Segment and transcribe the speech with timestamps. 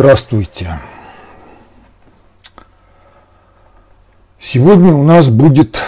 [0.00, 0.80] Здравствуйте.
[4.38, 5.78] Сегодня у нас будет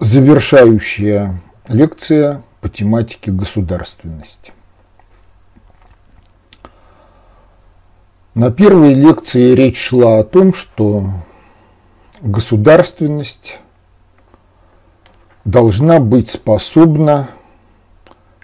[0.00, 4.52] завершающая лекция по тематике государственности.
[8.34, 11.04] На первой лекции речь шла о том, что
[12.22, 13.60] государственность
[15.44, 17.28] должна быть способна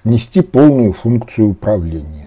[0.05, 2.26] нести полную функцию управления.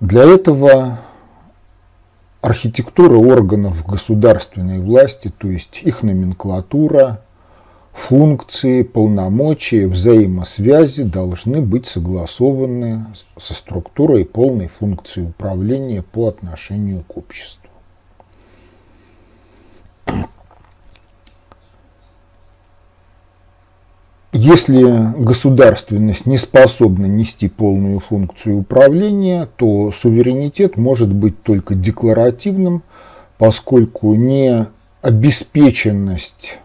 [0.00, 1.00] Для этого
[2.40, 7.20] архитектура органов государственной власти, то есть их номенклатура,
[7.92, 13.06] функции, полномочия, взаимосвязи должны быть согласованы
[13.36, 17.67] со структурой полной функции управления по отношению к обществу.
[24.32, 24.82] Если
[25.22, 32.82] государственность не способна нести полную функцию управления, то суверенитет может быть только декларативным,
[33.38, 34.66] поскольку не
[35.00, 36.58] обеспеченность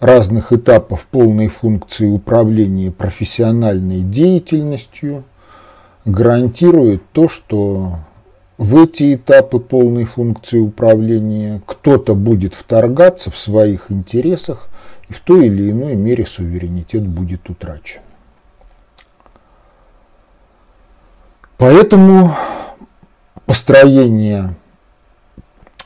[0.00, 5.24] разных этапов полной функции управления профессиональной деятельностью
[6.06, 7.98] гарантирует то, что
[8.56, 14.68] в эти этапы полной функции управления кто-то будет вторгаться в своих интересах
[15.14, 18.00] и в той или иной мере суверенитет будет утрачен.
[21.56, 22.34] Поэтому
[23.46, 24.54] построение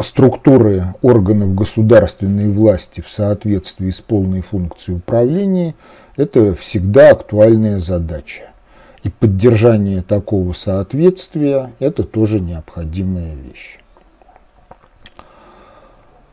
[0.00, 5.74] структуры органов государственной власти в соответствии с полной функцией управления–
[6.16, 8.50] это всегда актуальная задача.
[9.02, 13.78] И поддержание такого соответствия– это тоже необходимая вещь.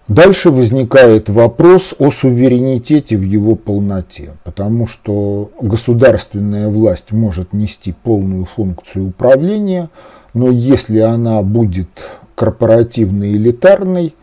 [0.08, 8.46] Дальше возникает вопрос о суверенитете в его полноте, потому что государственная власть может нести полную
[8.46, 9.90] функцию управления,
[10.36, 11.90] но если она будет
[12.36, 14.14] корпоративной элитарной,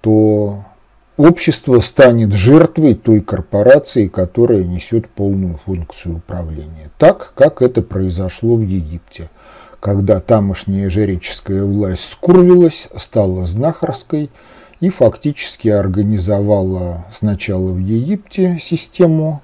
[0.00, 0.64] то
[1.16, 6.90] общество станет жертвой той корпорации, которая несет полную функцию управления.
[6.98, 9.30] Так, как это произошло в Египте,
[9.78, 14.28] когда тамошняя жреческая власть скурвилась, стала знахарской–
[14.82, 19.40] и фактически организовала сначала в Египте систему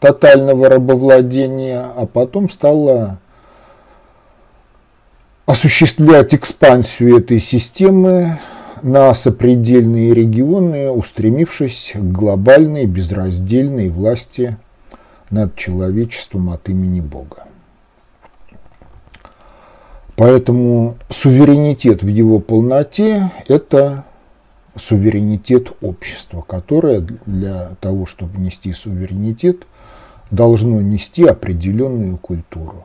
[0.00, 3.20] тотального рабовладения, а потом стала
[5.46, 8.40] осуществлять экспансию этой системы
[8.82, 14.56] на сопредельные регионы, устремившись к глобальной безраздельной власти
[15.30, 17.44] над человечеством от имени Бога.
[20.16, 24.04] Поэтому суверенитет в его полноте– это
[24.76, 29.66] суверенитет общества, которое для того, чтобы нести суверенитет,
[30.30, 32.84] должно нести определенную культуру.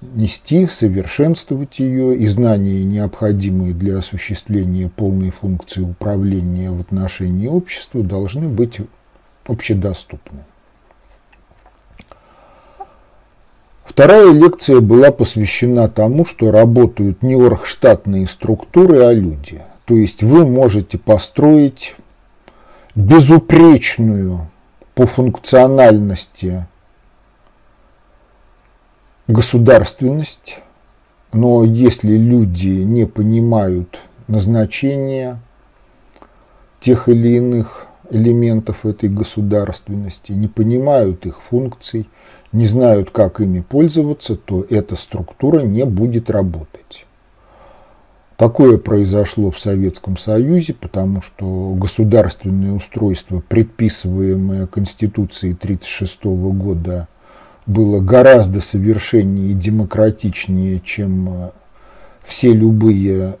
[0.00, 8.48] Нести, совершенствовать ее, и знания, необходимые для осуществления полной функции управления в отношении общества, должны
[8.48, 8.80] быть
[9.46, 10.44] общедоступны.
[13.84, 20.46] Вторая лекция была посвящена тому, что работают не оргштатные структуры, а люди– то есть вы
[20.46, 21.94] можете построить
[22.94, 24.50] безупречную
[24.94, 26.66] по функциональности
[29.26, 30.60] государственность,
[31.32, 35.40] но если люди не понимают назначения
[36.80, 42.08] тех или иных элементов этой государственности, не понимают их функций,
[42.52, 47.06] не знают, как ими пользоваться, то эта структура не будет работать.
[48.36, 57.06] Такое произошло в Советском Союзе, потому что государственное устройство, предписываемое Конституцией 1936 года,
[57.66, 61.50] было гораздо совершеннее и демократичнее, чем э,
[62.22, 63.36] все любые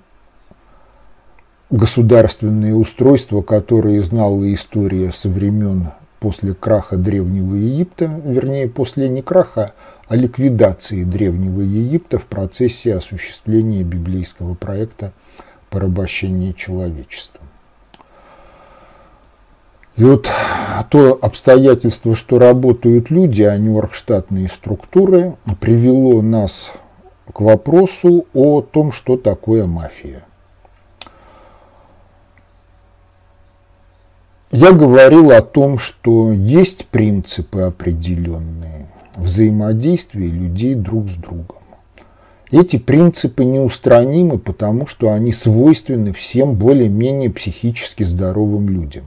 [1.70, 5.88] государственные устройства, которые знала история со времен
[6.24, 9.74] после краха Древнего Египта, вернее, после не краха,
[10.08, 15.12] а ликвидации Древнего Египта в процессе осуществления библейского проекта
[15.68, 17.42] порабощения человечества.
[19.96, 20.30] И вот
[20.88, 26.72] то обстоятельство, что работают люди, а не оргштатные структуры, привело нас
[27.30, 30.24] к вопросу о том, что такое мафия–
[34.56, 38.86] Я говорил о том, что есть принципы определенные
[39.16, 41.64] взаимодействия людей друг с другом.
[42.52, 49.06] Эти принципы неустранимы, потому что они свойственны всем более-менее психически здоровым людям.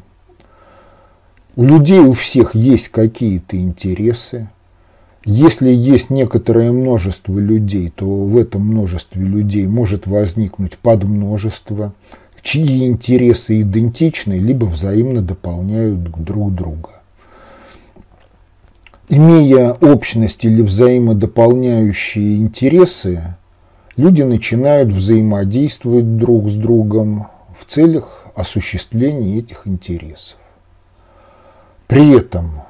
[1.55, 4.49] У людей у всех есть какие-то интересы,
[5.29, 11.93] Если есть некоторое множество людей, то в этом множестве людей может возникнуть подмножество,
[12.41, 17.01] чьи интересы идентичны, либо взаимно дополняют друг друга.
[19.09, 23.35] Имея общность или взаимодополняющие интересы,
[23.95, 30.37] люди начинают взаимодействовать друг с другом в целях осуществления этих интересов.
[31.87, 32.63] При этом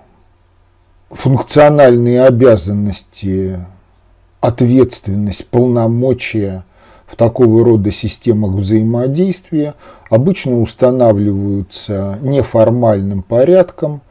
[1.09, 3.59] функциональные обязанности,
[4.39, 6.63] ответственность, полномочия
[7.07, 9.73] в такого рода системах взаимодействия
[10.09, 14.01] обычно устанавливаются неформальным порядком,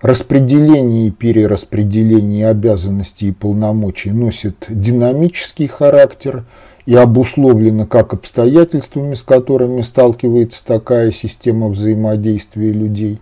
[0.00, 6.44] распределение и перераспределение обязанностей и полномочий носит динамический характер
[6.86, 13.20] и обусловлено как обстоятельствами, с которыми сталкивается такая система взаимодействия людей,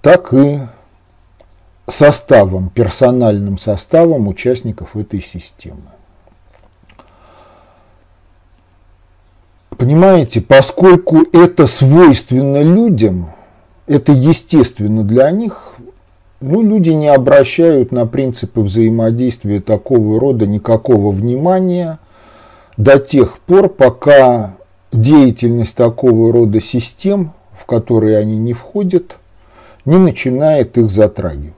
[0.00, 0.58] так и
[1.86, 5.92] составом, персональным составом участников этой системы.
[9.78, 13.30] Понимаете, поскольку это свойственно людям,
[13.86, 15.74] это естественно для них,
[16.40, 22.00] ну, люди не обращают на принципы взаимодействия такого рода никакого внимания
[22.76, 24.56] до тех пор, пока
[24.90, 29.16] деятельность такого рода систем, в которые они не входят,
[29.84, 31.54] не начинает их затрагивать.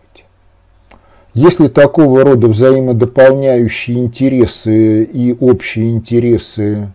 [1.33, 6.93] Если такого рода взаимодополняющие интересы и общие интересы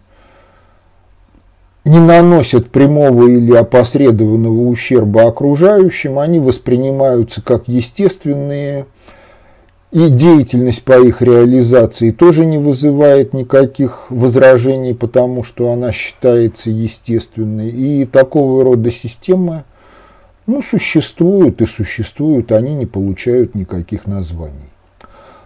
[1.85, 8.87] не наносят прямого или опосредованного ущерба окружающим, они воспринимаются как естественные,
[9.91, 17.69] и деятельность по их реализации тоже не вызывает никаких возражений, потому что она считается естественной.
[17.69, 19.63] И такого рода системы
[20.47, 24.71] ну, существуют и существуют, они не получают никаких названий.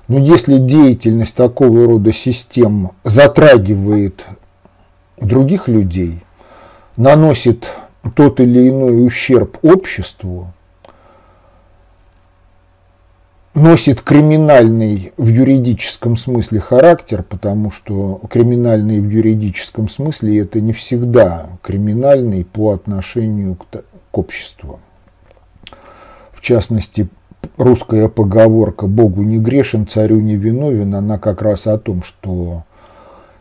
[0.07, 4.25] Но если деятельность такого рода систем затрагивает
[5.21, 6.23] других людей,
[6.99, 7.65] наносит
[8.13, 10.53] тот или иной ущерб обществу,
[13.53, 21.47] носит криминальный в юридическом смысле характер, потому что криминальный в юридическом смысле это не всегда
[21.61, 24.81] криминальный по отношению к, обществу.
[26.33, 27.07] В частности,
[27.57, 32.65] русская поговорка «Богу не грешен, царю не виновен», она как раз о том, что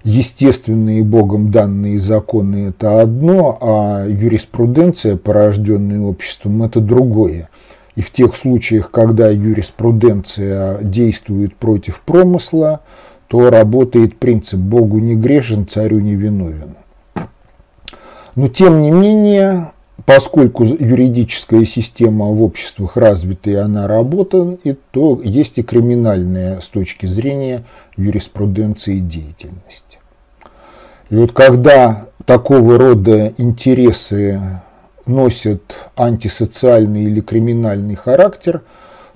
[0.08, 7.50] естественные Богом данные законы– это одно, а юриспруденция, порожденная обществом,– это другое.
[7.94, 12.80] И в тех случаях, когда юриспруденция действует против промысла,
[13.26, 16.76] то работает принцип «Богу не грешен, царю не виновен».
[18.34, 19.72] Но тем не менее,
[20.06, 27.06] поскольку юридическая система в обществах развита и она работает, то есть и криминальная с точки
[27.06, 27.64] зрения
[27.96, 29.97] юриспруденции деятельность.
[31.10, 34.40] И вот когда такого рода интересы
[35.06, 38.62] носят антисоциальный или криминальный характер,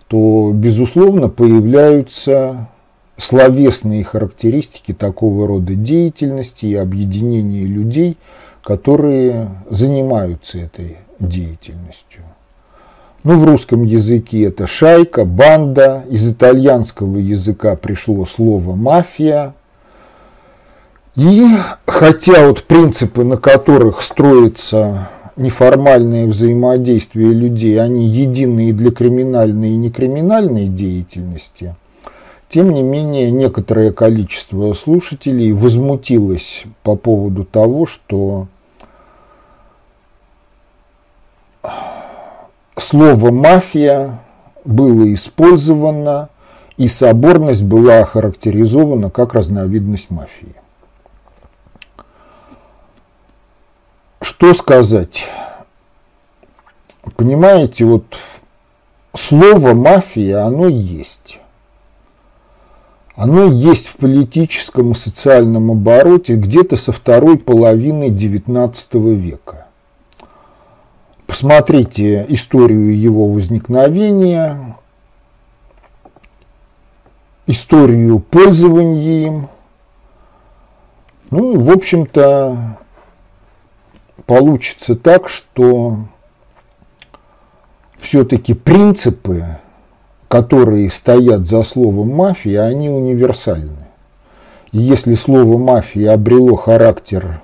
[0.09, 2.69] то, безусловно, появляются
[3.17, 8.17] словесные характеристики такого рода деятельности и объединения людей–
[8.63, 12.23] которые занимаются этой деятельностью.
[13.25, 19.55] Ну, в русском языке это шайка, банда, из итальянского языка пришло слово мафия.
[21.15, 21.47] И
[21.87, 30.69] хотя вот принципы, на которых строится неформальное взаимодействие людей, они единые для криминальной и некриминальной
[30.69, 31.75] деятельности–
[32.53, 38.47] тем не менее, некоторое количество слушателей возмутилось по поводу того, что
[42.77, 44.21] слово «мафия»
[44.67, 46.29] было использовано,
[46.77, 50.55] и соборность была охарактеризована как разновидность мафии.
[54.23, 55.29] Что сказать?
[57.17, 58.05] Понимаете, вот
[59.15, 61.41] слово «мафия», оно есть.
[63.17, 69.67] Оно есть в политическом и социальном обороте где-то со второй половины XIX века.
[71.27, 74.79] Посмотрите историю его возникновения,
[77.49, 79.49] историю пользования им.
[81.31, 82.79] Ну и, в общем-то,
[84.27, 85.97] получится так, что
[88.01, 89.45] все-таки принципы
[90.33, 93.87] которые стоят за словом мафия, они универсальны.
[94.71, 97.43] И если слово мафия обрело характер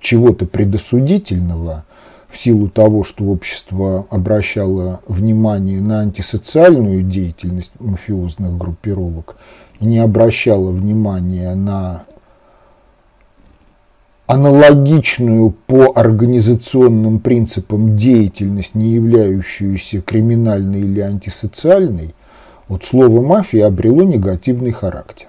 [0.00, 1.84] чего-то предосудительного,
[2.30, 9.36] в силу того, что общество обращало внимание на антисоциальную деятельность мафиозных группировок
[9.78, 12.04] и не обращало внимания на
[14.32, 22.14] аналогичную по организационным принципам деятельность, не являющуюся криминальной или антисоциальной,
[22.66, 25.28] вот слово «мафия» обрело негативный характер.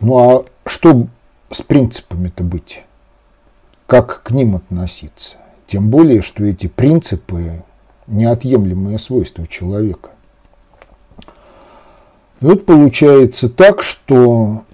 [0.00, 1.06] Ну а что
[1.50, 2.84] с принципами-то быть?
[3.86, 5.36] Как к ним относиться?
[5.66, 7.62] Тем более, что эти принципы–
[8.06, 10.08] неотъемлемое свойство человека.
[12.40, 14.64] И вот получается так, что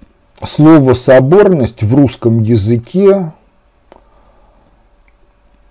[0.43, 3.31] слово «соборность» в русском языке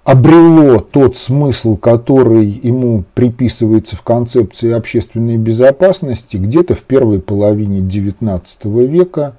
[0.04, 8.86] обрело тот смысл, который ему приписывается в концепции общественной безопасности где-то в первой половине XIX
[8.86, 9.34] века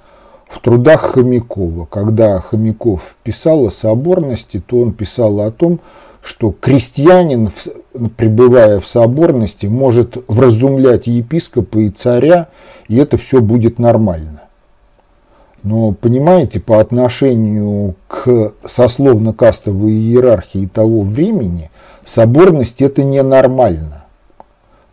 [0.49, 1.85] в трудах Хомякова.
[1.85, 5.79] Когда Хомяков писал о соборности, то он писал о том,
[6.21, 7.49] что крестьянин,
[8.17, 12.49] пребывая в соборности, может вразумлять епископа и царя,
[12.89, 14.46] и это все будет нормально.
[15.67, 21.69] Но, понимаете, по отношению к сословно-кастовой иерархии того времени,
[22.05, 24.05] соборность это ненормально.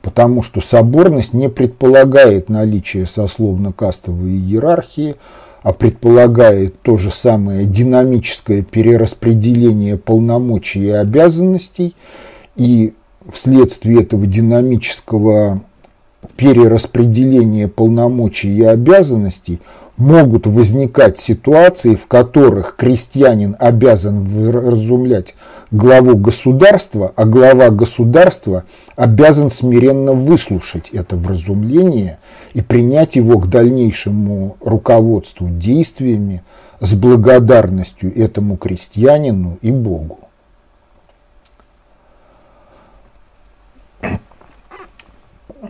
[0.03, 5.15] Потому что соборность не предполагает наличие сословно-кастовой иерархии,
[5.63, 11.95] а предполагает то же самое динамическое перераспределение полномочий и обязанностей,
[12.57, 12.95] и
[13.31, 15.63] вследствие этого динамического
[16.37, 19.61] перераспределения полномочий и обязанностей
[19.97, 25.35] могут возникать ситуации, в которых крестьянин обязан вразумлять
[25.71, 28.65] главу государства, а глава государства
[28.97, 32.19] обязан смиренно выслушать это вразумление
[32.55, 36.43] и принять его к дальнейшему руководству действиями
[36.81, 40.19] с благодарностью этому крестьянину и Богу.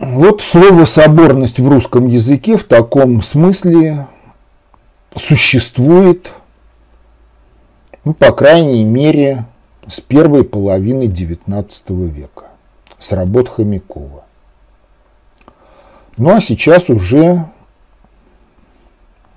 [0.01, 4.07] Вот слово «соборность» в русском языке в таком смысле
[5.15, 6.33] существует,
[8.03, 9.45] ну, по крайней мере,
[9.87, 12.43] с первой половины XIX века,
[12.97, 14.25] с работ Хомякова.
[16.17, 17.45] Ну а сейчас уже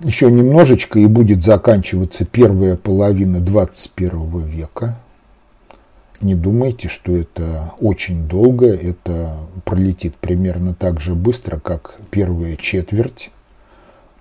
[0.01, 4.97] еще немножечко и будет заканчиваться первая половина XXI века.
[6.21, 13.31] Не думайте, что это очень долго, это пролетит примерно так же быстро, как первая четверть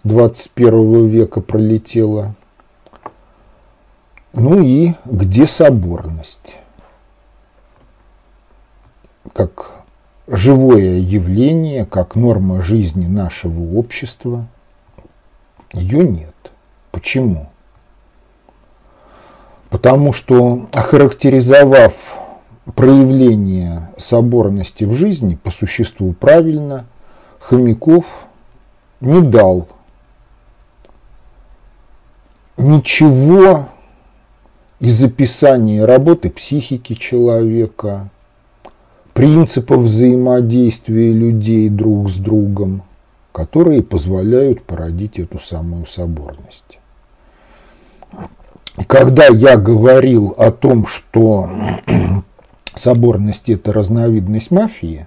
[0.05, 2.35] 21 века пролетела.
[4.33, 6.57] Ну и где соборность?
[9.33, 9.73] Как
[10.29, 14.47] живое явление, как норма жизни нашего общества,
[15.73, 16.35] ее нет.
[16.93, 17.51] Почему?
[19.71, 22.19] Потому что, охарактеризовав
[22.75, 26.87] проявление соборности в жизни по существу правильно,
[27.39, 28.27] Хомяков
[29.01, 29.69] не дал
[32.57, 33.69] ничего
[34.81, 38.11] из описания работы психики человека,
[39.13, 42.83] принципов взаимодействия людей друг с другом,
[43.33, 46.79] которые позволяют породить эту самую соборность.
[48.87, 51.51] Когда я говорил о том, что
[52.75, 55.07] соборность– это разновидность мафии,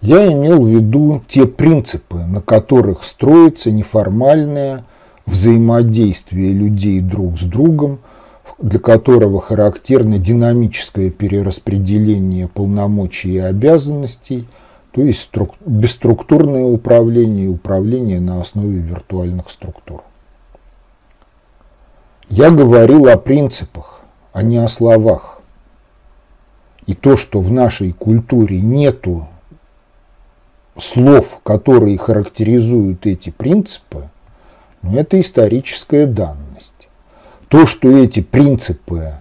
[0.00, 4.84] я имел в виду те принципы, на которых строится неформальное
[5.26, 8.00] взаимодействие людей друг с другом,
[8.58, 14.48] для которого характерно динамическое перераспределение полномочий и обязанностей,
[14.90, 15.30] то есть
[15.64, 20.02] бесструктурное управление и управление на основе виртуальных структур.
[22.34, 24.00] Я говорил о принципах,
[24.32, 25.42] а не о словах.
[26.86, 29.28] И то, что в нашей культуре нету
[30.78, 34.08] слов, которые характеризуют эти принципы,
[34.80, 36.88] ну, это историческая данность.
[37.48, 39.12] То, что эти принципы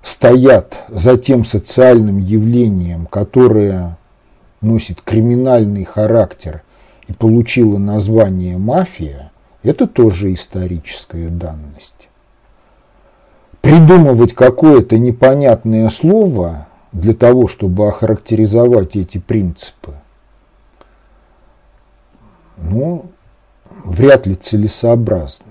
[0.00, 3.98] стоят за тем социальным явлением, которое
[4.60, 6.62] носит криминальный характер
[7.08, 9.32] и получило название мафия,
[9.64, 12.06] это тоже историческая данность.
[13.60, 19.94] Придумывать какое-то непонятное слово для того, чтобы охарактеризовать эти принципы,
[22.56, 23.10] ну,
[23.84, 25.46] вряд ли целесообразно.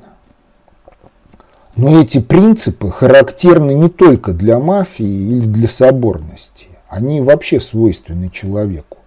[1.76, 6.68] Но эти принципы характерны не только для мафии или для соборности.
[6.90, 8.98] Они вообще свойственны человеку.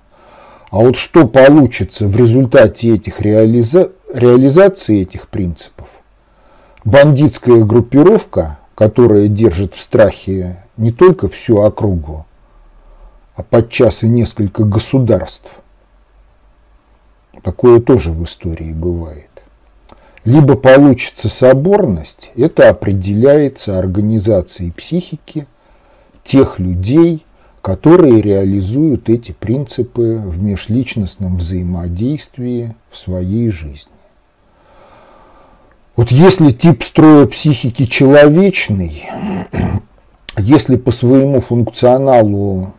[0.71, 3.93] А вот что получится в результате этих реализа...
[4.15, 5.89] реализации этих принципов,
[6.85, 12.27] бандитская группировка которая держит в страхе не только всю округу,
[13.35, 15.51] а подчас и несколько государств.
[17.43, 19.31] Такое тоже в истории бывает.
[20.25, 25.47] Либо получится соборность, это определяется организацией психики
[26.23, 27.25] тех людей,
[27.61, 33.93] которые реализуют эти принципы в межличностном взаимодействии в своей жизни.
[35.95, 39.05] Вот если тип строя психики человечный,
[40.39, 42.73] если по своему функционалу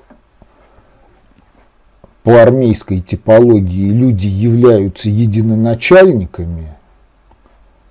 [2.24, 6.76] по армейской типологии люди являются единоначальниками,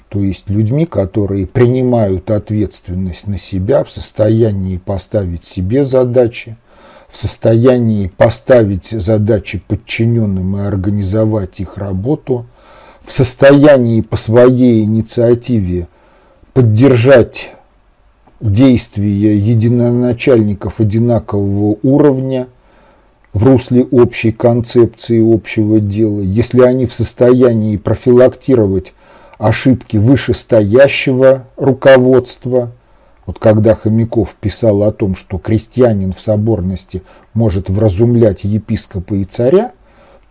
[0.08, 6.56] то есть людьми, которые принимают ответственность на себя, в состоянии поставить себе задачи,
[7.08, 12.46] в состоянии поставить задачи подчиненным и организовать их работу,
[13.04, 15.88] в состоянии по своей инициативе
[16.52, 17.52] поддержать
[18.40, 22.48] действия единоначальников одинакового уровня
[23.32, 28.92] в русле общей концепции общего дела, если они в состоянии профилактировать
[29.38, 32.72] ошибки вышестоящего руководства–
[33.26, 37.02] вот когда Хомяков писал о том, что крестьянин в соборности
[37.34, 39.72] может вразумлять епископа и царя,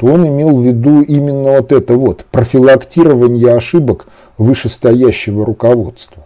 [0.02, 4.08] то он имел в виду именно вот это вот, профилактирование ошибок
[4.40, 6.26] вышестоящего руководства.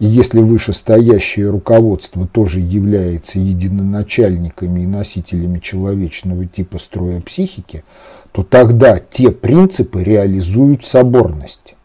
[0.00, 7.84] И если вышестоящее руководство тоже является единоначальниками и носителями человечного типа строя психики,
[8.32, 11.76] то тогда те принципы реализуют соборность.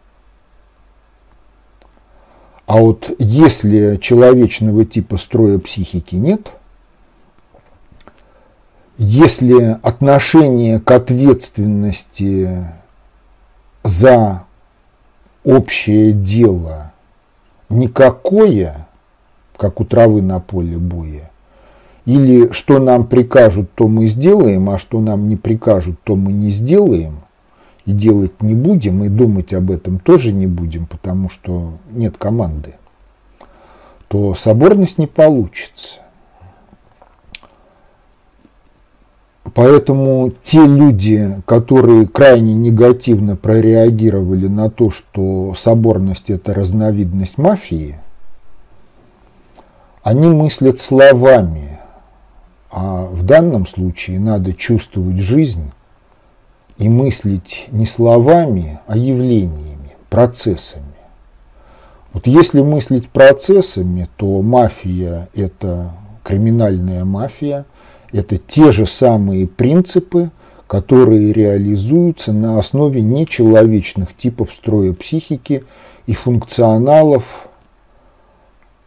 [2.66, 6.54] А вот если человечного типа строя психики нет,
[8.98, 12.66] если отношение к ответственности
[13.84, 14.44] за
[15.44, 16.94] общее дело
[17.70, 18.88] никакое,
[19.58, 21.30] как у травы на поле боя,
[22.06, 26.52] или что нам прикажут, то мы сделаем, а что нам не прикажут, то мы не
[26.52, 27.20] сделаем,
[27.86, 32.76] и делать не будем, и думать об этом тоже не будем, потому что нет команды,
[34.08, 36.02] то соборность не получится.
[39.56, 47.98] Поэтому те люди, которые крайне негативно прореагировали на то, что соборность– это разновидность мафии,
[50.04, 51.80] они мыслят словами,
[52.70, 55.72] а в данном случае надо чувствовать жизнь
[56.78, 60.84] и мыслить не словами, а явлениями, процессами.
[62.12, 65.94] Вот если мыслить процессами, то мафия– это
[66.26, 67.66] криминальная мафия,
[68.16, 70.32] это те же самые принципы,
[70.68, 75.64] которые реализуются на основе нечеловечных типов строя психики
[76.08, 77.48] и функционалов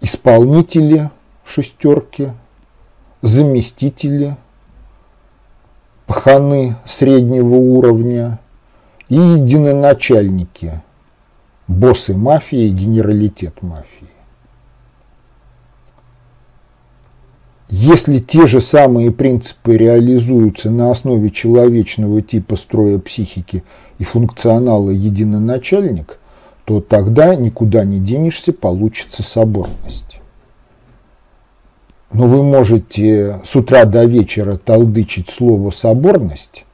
[0.01, 1.11] исполнители
[1.45, 2.31] шестерки,
[3.21, 4.37] заместители–
[6.09, 8.41] паханы среднего уровня
[9.11, 10.83] и единоначальники,
[11.69, 13.98] боссы мафии и генералитет мафии.
[17.71, 23.63] Если те же самые принципы реализуются на основе человечного типа строя психики
[23.99, 26.19] и функционала единоначальник,
[26.65, 30.21] то тогда никуда не денешься, получится соборность.
[32.11, 36.65] Но вы можете с утра до вечера толдычить слово «соборность»,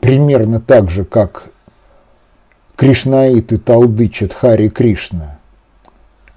[0.00, 1.50] примерно так же, как
[2.76, 5.40] кришнаиты толдычат Хари Кришна,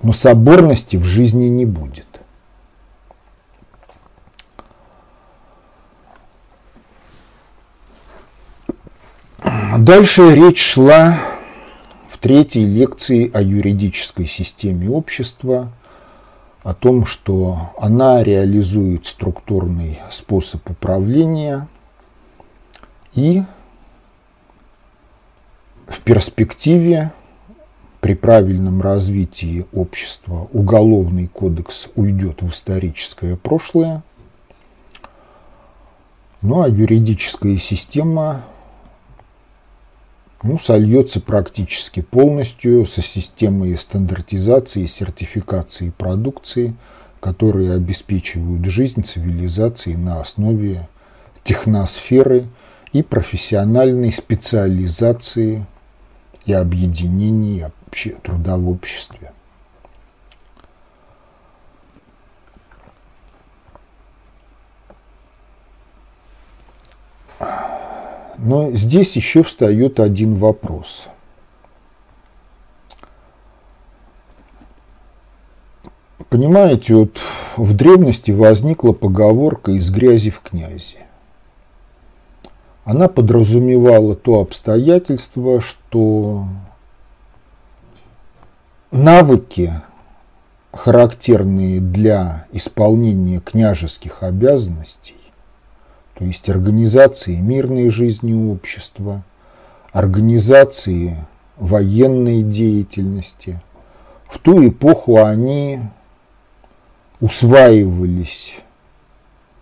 [0.02, 2.07] но соборности в жизни не будет.
[9.78, 11.18] Дальше речь шла
[12.10, 15.72] в третьей лекции о юридической системе общества–
[16.68, 21.70] о том, что она реализует структурный способ управления
[23.14, 23.42] и
[25.88, 27.14] в перспективе
[28.02, 34.04] при правильном развитии общества уголовный кодекс уйдет в историческое прошлое,
[36.42, 38.44] ну а юридическая система
[40.44, 46.76] ну, сольется практически полностью со системой стандартизации и сертификации продукции,
[47.20, 50.88] которые обеспечивают жизнь цивилизации на основе
[51.44, 52.46] техносферы
[52.94, 55.66] и профессиональной специализации
[56.46, 57.64] и объединений
[58.24, 59.32] труда в обществе.
[68.38, 71.08] Но здесь еще встает один вопрос.
[76.30, 77.20] Понимаете, вот
[77.56, 80.98] в древности возникла поговорка «из грязи в князи».
[82.84, 86.46] Она подразумевала то обстоятельство, что
[88.92, 89.74] навыки,
[90.72, 95.17] характерные для исполнения княжеских обязанностей,
[96.18, 99.24] то есть организации мирной жизни общества,
[99.92, 101.16] организации
[101.58, 103.62] военной деятельности,
[104.28, 105.80] в ту эпоху они
[107.20, 108.58] усваивались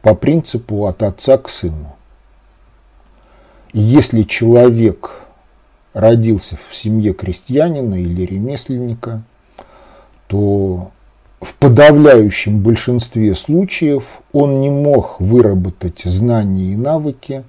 [0.01, 1.95] по принципу от отца к сыну.
[3.73, 5.11] И если человек
[5.93, 9.23] родился в семье крестьянина или ремесленника,
[10.27, 10.91] то
[11.39, 17.43] в подавляющем большинстве случаев он не мог выработать знания и навыки,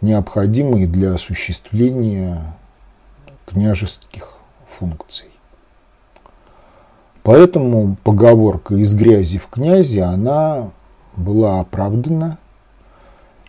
[0.00, 2.42] необходимые для осуществления
[3.46, 5.28] княжеских функций.
[7.22, 10.70] Поэтому поговорка «из грязи в князи» она
[11.16, 12.38] была оправдана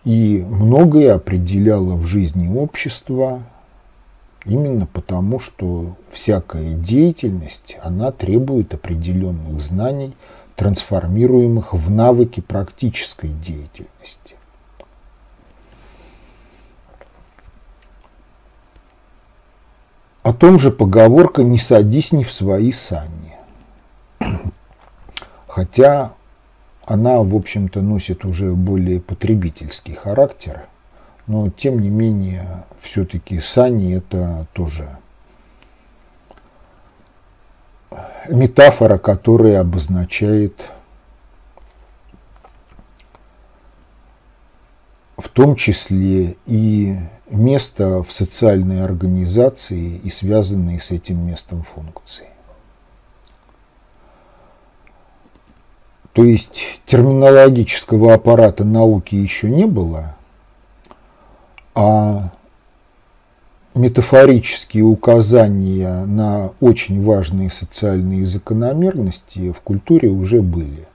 [0.04, 3.42] и многое определяла в жизни общества
[4.44, 10.14] именно потому, что всякая деятельность, она требует определенных знаний,
[10.56, 14.36] трансформируемых в навыки практической деятельности.
[20.22, 23.36] О том же поговорка «не садись не в свои сани».
[25.48, 26.12] Хотя
[26.84, 30.68] она, в общем-то, носит уже более потребительский характер,
[31.30, 34.98] но, тем не менее, все-таки сани– это тоже
[38.28, 40.72] метафора, которая обозначает
[45.16, 46.96] в том числе и
[47.28, 52.26] место в социальной организации и связанные с этим местом функции.
[56.12, 60.16] То есть терминологического аппарата науки еще не было,
[61.80, 62.30] а
[63.74, 70.86] метафорические указания на очень важные социальные закономерности в культуре уже были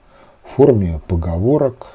[0.44, 1.88] в форме поговорок,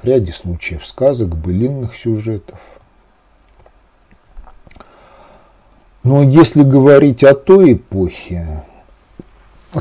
[0.00, 2.60] в ряде случаев сказок, былинных сюжетов.
[6.04, 8.62] Но если говорить о той эпохе,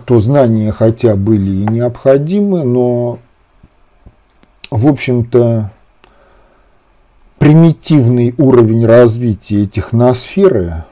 [0.06, 3.20] то знания хотя были и необходимы, но,
[4.72, 5.72] в общем-то,
[7.39, 10.84] примитивный уровень развития техносферы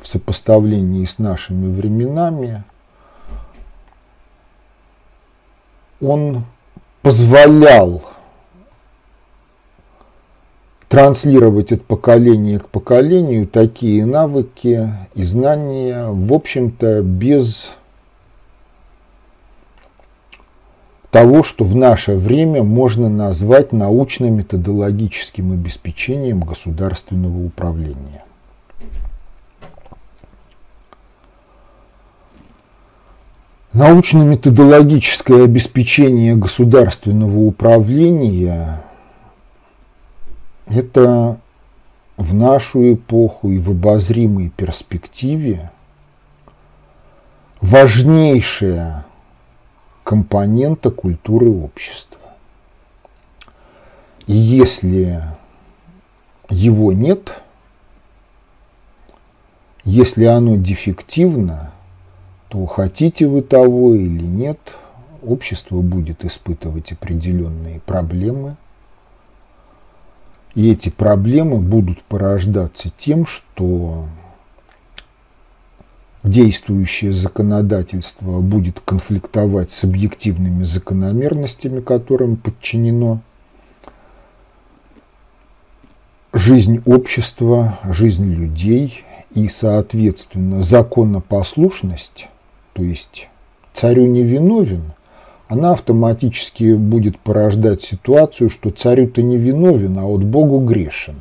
[0.00, 2.64] в сопоставлении с нашими временами,
[6.00, 6.44] он
[7.02, 8.02] позволял
[10.88, 17.76] транслировать от поколения к поколению такие навыки и знания, в общем-то, без
[21.10, 28.24] того, что в наше время можно назвать научно-методологическим обеспечением государственного управления.
[33.72, 38.82] Научно-методологическое обеспечение государственного управления–
[40.66, 41.38] это
[42.16, 45.70] в нашу эпоху и в обозримой перспективе
[47.60, 49.05] важнейшая
[50.06, 52.20] компонента культуры общества.
[54.26, 55.20] И если
[56.48, 57.42] его нет,
[59.84, 61.72] если оно дефективно–
[62.48, 64.58] то хотите вы того или нет,
[65.22, 68.56] общество будет испытывать определенные проблемы.
[70.54, 74.06] И эти проблемы будут порождаться тем, что
[76.28, 83.20] действующее законодательство будет конфликтовать с объективными закономерностями, которым подчинено
[86.32, 92.28] жизнь общества, жизнь людей и, соответственно, законопослушность
[92.76, 93.30] то есть
[93.72, 94.92] царю не виновен,
[95.48, 101.16] она автоматически будет порождать ситуацию, что царю-то не виновен, а вот Богу грешен.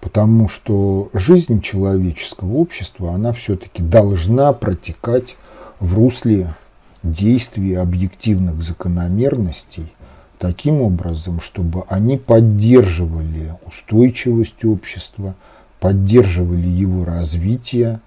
[0.00, 5.36] Потому что жизнь человеческого общества, она все-таки должна протекать
[5.78, 6.54] в русле
[7.02, 9.92] действий объективных закономерностей
[10.38, 15.34] таким образом, чтобы они поддерживали устойчивость общества,
[15.80, 18.00] поддерживали его развитие,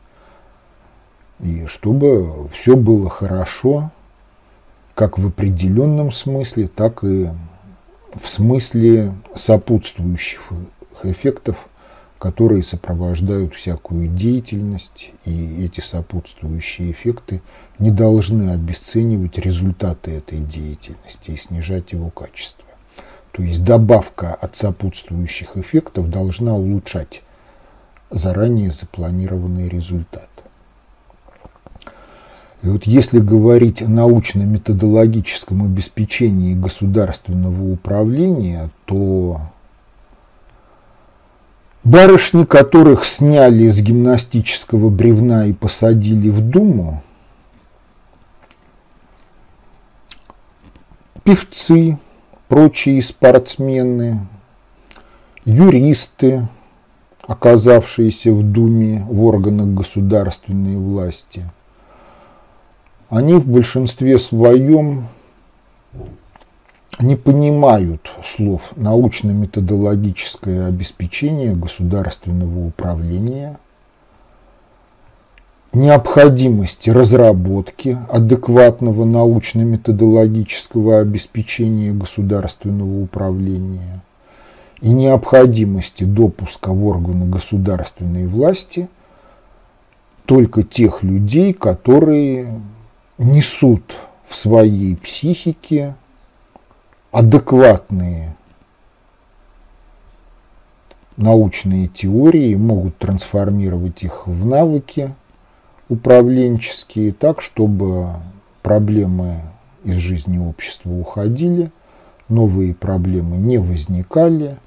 [1.39, 3.91] и чтобы все было хорошо,
[4.95, 7.29] как в определенном смысле, так и
[8.13, 10.51] в смысле сопутствующих
[11.03, 11.67] эффектов,
[12.23, 17.41] которые сопровождают всякую деятельность, и эти сопутствующие эффекты
[17.79, 22.63] не должны обесценивать результаты этой деятельности и снижать его качество.
[23.33, 27.23] То есть добавка от сопутствующих эффектов должна улучшать
[28.09, 30.29] заранее запланированный результат.
[32.61, 39.41] И вот если говорить о научно-методологическом обеспечении государственного управления, то
[41.83, 47.01] барышни, которых сняли с гимнастического бревна и посадили в Думу,
[51.23, 51.97] певцы,
[52.47, 54.19] прочие спортсмены,
[55.45, 56.47] юристы,
[57.27, 61.43] оказавшиеся в Думе в органах государственной власти,
[63.09, 65.05] они в большинстве своем
[66.99, 73.59] не понимают слов научно-методологическое обеспечение государственного управления,
[75.73, 84.03] необходимости разработки адекватного научно-методологического обеспечения государственного управления–
[84.83, 88.89] и необходимости допуска в органы государственной власти
[90.25, 92.61] только тех людей, которые
[93.17, 95.95] несут в своей психике
[97.13, 98.35] адекватные
[101.15, 105.13] научные теории, могут трансформировать их в навыки
[105.89, 108.07] управленческие так, чтобы
[108.63, 109.41] проблемы
[109.83, 111.71] из жизни общества уходили,
[112.29, 114.57] новые проблемы не возникали,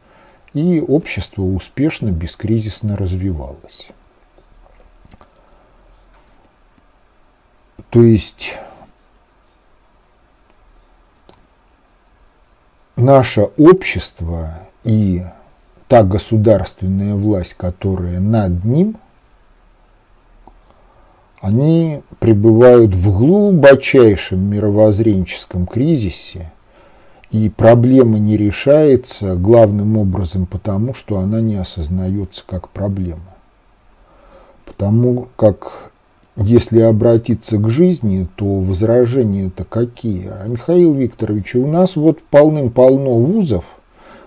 [0.55, 3.89] и общество успешно, бескризисно развивалось.
[7.91, 8.57] То есть
[12.97, 14.51] наше общество
[14.85, 15.23] и
[15.89, 18.97] та государственная власть, которая над ним,
[21.41, 26.53] они пребывают в глубочайшем мировоззренческом кризисе–
[27.31, 33.35] и проблема не решается главным образом потому, что она не осознается как проблема.
[34.65, 35.93] Потому как
[36.37, 40.29] если обратиться к жизни, то возражения-то какие?
[40.29, 43.65] А, Михаил Викторович, у нас вот полным-полно вузов,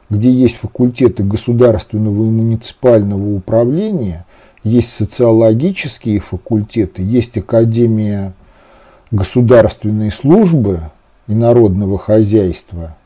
[0.10, 4.26] где есть факультеты государственного и муниципального управления,
[4.64, 8.34] есть социологические факультеты, есть Академия
[9.12, 10.80] государственной службы–
[11.30, 12.98] и народного хозяйства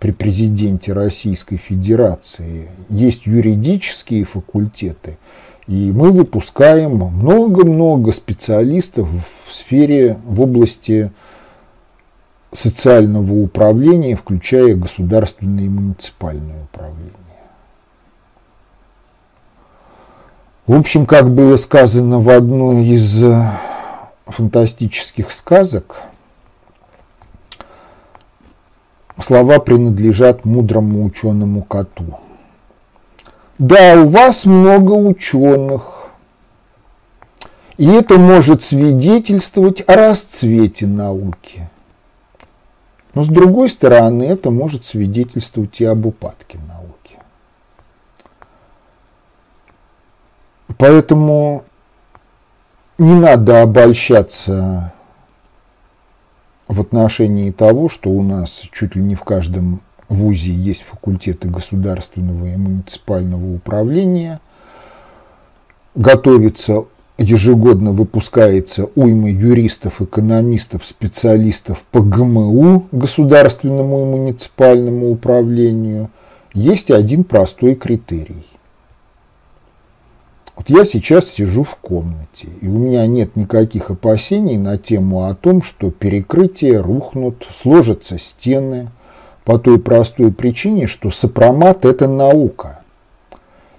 [0.00, 2.68] при президенте Российской Федерации.
[2.88, 5.16] Есть юридические факультеты,
[5.70, 9.08] и мы выпускаем много-много специалистов
[9.46, 11.12] в сфере, в области
[12.50, 17.12] социального управления, включая государственное и муниципальное управление.
[20.66, 23.24] В общем, как было сказано в одной из
[24.26, 26.02] фантастических сказок,
[29.20, 32.18] слова принадлежат мудрому ученому коту.
[33.60, 36.08] Да, у вас много ученых,
[37.76, 41.68] и это может свидетельствовать о расцвете науки.
[43.12, 47.18] Но с другой стороны, это может свидетельствовать и об упадке науки.
[50.78, 51.64] Поэтому
[52.96, 54.94] не надо обольщаться
[56.66, 62.46] в отношении того, что у нас чуть ли не в каждом вузе есть факультеты государственного
[62.46, 64.40] и муниципального управления,
[65.94, 66.84] готовится
[67.20, 76.10] ежегодно выпускается уйма юристов, экономистов, специалистов по ГМУ, государственному и муниципальному управлению,
[76.54, 78.46] есть один простой критерий.
[80.56, 85.34] Вот я сейчас сижу в комнате, и у меня нет никаких опасений на тему о
[85.34, 88.88] том, что перекрытия рухнут, сложатся стены,
[89.44, 92.80] по той простой причине, что сопромат– это наука.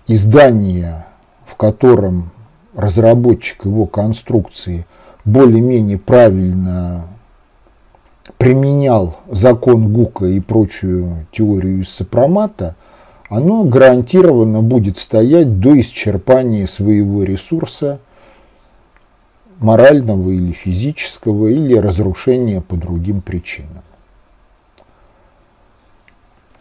[0.08, 1.06] И здание,
[1.45, 2.32] в котором
[2.76, 4.86] разработчик его конструкции
[5.26, 7.06] более-менее правильно
[8.38, 12.76] применял закон Гука и прочую теорию из сопромата–
[13.32, 18.02] оно гарантированно будет стоять до исчерпания своего ресурса
[19.60, 23.84] морального или физического, или разрушения по другим причинам.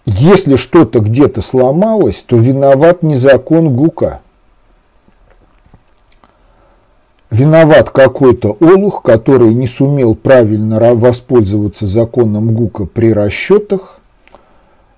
[0.06, 4.20] Если что-то где-то сломалось, то виноват не закон Гука.
[7.30, 14.00] Виноват какой-то олух, который не сумел правильно воспользоваться законом Гука при расчетах,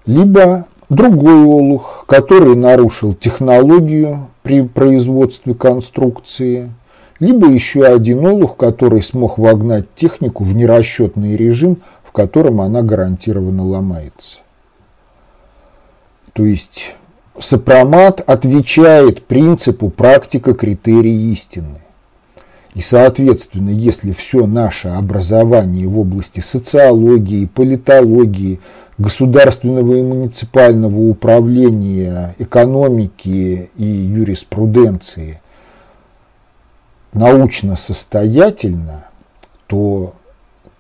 [0.06, 6.70] либо другой олух, который нарушил технологию при производстве конструкции,
[7.18, 13.64] либо еще один олух, который смог вогнать технику в нерасчетный режим, в котором она гарантированно
[13.64, 14.41] ломается.
[16.32, 16.96] То есть
[17.38, 21.80] сопромат отвечает принципу практика критерии истины.
[22.74, 28.60] И, соответственно, если все наше образование в области социологии, политологии,
[28.96, 35.42] государственного и муниципального управления, экономики и юриспруденции
[37.12, 39.06] научно состоятельно,
[39.66, 40.14] то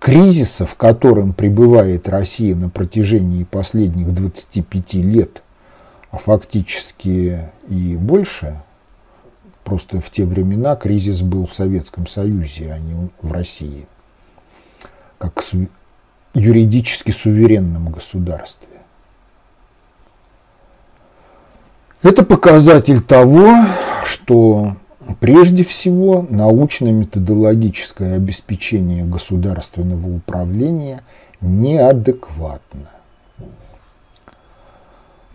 [0.02, 5.44] кризиса, в котором пребывает Россия на протяжении последних 25 лет,
[6.10, 8.60] а фактически и больше,
[9.62, 13.86] просто в те времена кризис был в Советском Союзе, а не в России,
[15.18, 15.40] как
[16.34, 18.68] юридически суверенном государстве.
[22.02, 23.54] Это показатель того,
[24.04, 24.76] что
[25.20, 31.02] Прежде всего, научно-методологическое обеспечение государственного управления
[31.40, 32.90] неадекватно.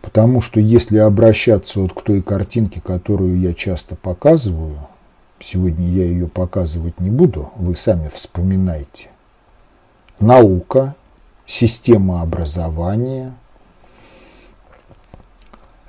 [0.01, 4.77] Потому что если обращаться вот к той картинке, которую я часто показываю,
[5.39, 9.09] сегодня я ее показывать не буду, вы сами вспоминайте.
[10.19, 10.95] Наука,
[11.45, 13.33] система образования,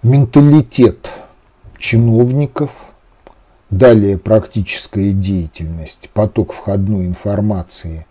[0.02, 1.12] менталитет
[1.78, 2.72] чиновников–
[3.70, 8.06] Далее практическая деятельность, поток входной информации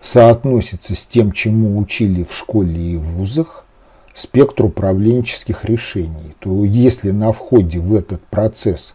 [0.00, 3.66] соотносится с тем, чему учили в школе и вузах,
[4.14, 8.94] спектр управленческих решений, то если на входе в этот процесс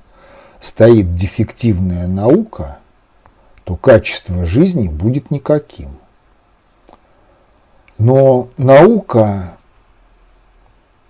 [0.60, 2.80] стоит дефективная наука,
[3.64, 5.90] то качество жизни будет никаким.
[8.00, 9.58] Но наука,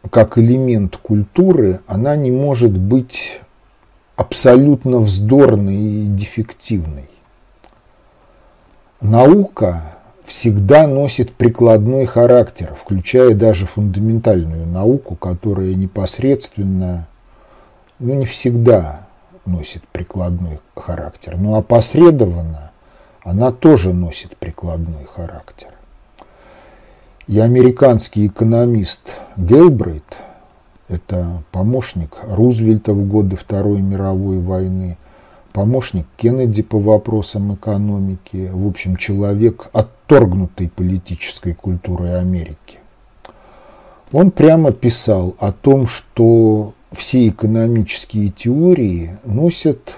[0.09, 3.41] как элемент культуры, она не может быть
[4.17, 7.09] абсолютно вздорный и дефективный.
[8.99, 9.93] Наука
[10.25, 17.07] всегда носит прикладной характер, включая даже фундаментальную науку, которая непосредственно,
[17.99, 19.07] ну не всегда
[19.45, 22.71] носит прикладной характер, но опосредованно
[23.23, 25.69] она тоже носит прикладной характер.
[27.27, 30.17] И американский экономист Гелбрейт–
[30.87, 34.97] это помощник Рузвельта в годы Второй мировой войны,
[35.51, 42.79] помощник Кеннеди по вопросам экономики, в общем, человек, отторгнутый политической культурой Америки.
[44.11, 49.95] Он прямо писал о том, что все экономические теории носят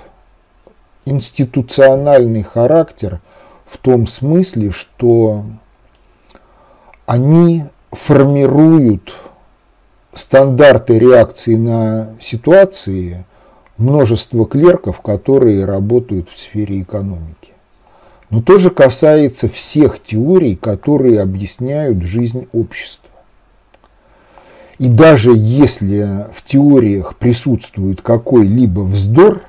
[1.05, 3.21] институциональный характер
[3.65, 5.45] в том смысле, что
[7.05, 9.13] они формируют
[10.19, 13.25] стандарты реакции на ситуации
[13.77, 17.53] множество клерков, которые работают в сфере экономики.
[18.29, 23.09] Но тоже касается всех теорий, которые объясняют жизнь общества.
[24.77, 29.41] И даже если в теориях присутствует какой-либо вздор,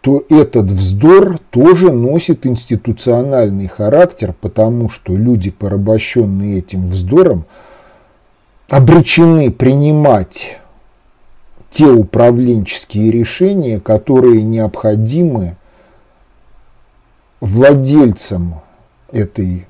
[0.00, 7.44] то этот вздор тоже носит институциональный характер, потому что люди, порабощенные этим вздором,
[8.70, 10.58] обречены принимать
[11.70, 15.56] те управленческие решения, которые необходимы
[17.40, 18.60] владельцам
[19.12, 19.66] этой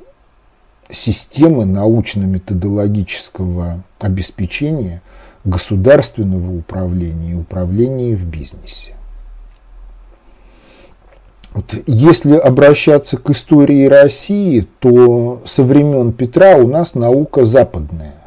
[0.91, 5.01] системы научно-методологического обеспечения
[5.45, 8.93] государственного управления и управления в бизнесе.
[11.53, 18.20] Вот если обращаться к истории России, то со времен Петра у нас наука западная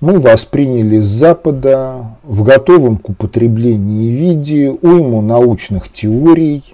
[0.00, 6.64] мы восприняли с Запада в готовом к употреблению виде уйму научных теорий,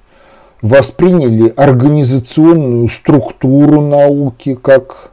[0.63, 5.11] восприняли организационную структуру науки как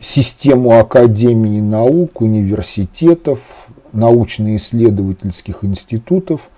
[0.00, 3.40] систему академии наук, университетов,
[3.92, 6.48] научно-исследовательских институтов,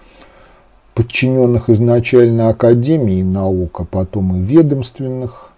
[0.95, 5.50] подчиненных изначально Академии наук, а потом и ведомственных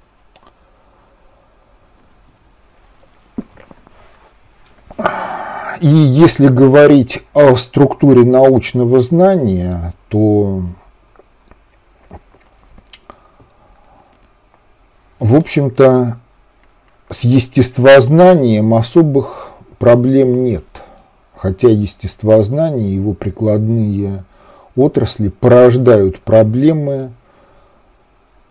[5.81, 10.63] И если говорить о структуре научного знания, то,
[15.19, 16.19] в общем-то,
[17.09, 20.65] с естествознанием особых проблем нет.
[21.35, 24.25] Хотя естествознание и его прикладные
[24.77, 27.11] отрасли порождают проблемы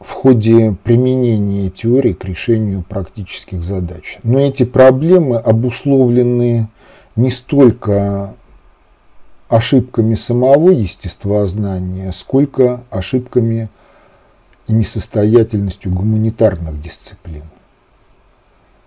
[0.03, 4.17] в ходе применения теории к решению практических задач.
[4.23, 6.69] Но эти проблемы обусловлены
[7.15, 8.33] не столько
[9.47, 13.69] ошибками самого естествознания, сколько ошибками
[14.67, 17.43] и несостоятельностью гуманитарных дисциплин.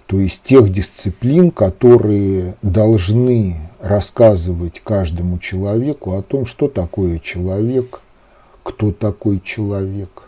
[0.07, 8.01] То есть тех дисциплин, которые должны рассказывать каждому человеку о том, что такое человек,
[8.63, 10.24] кто такой человек,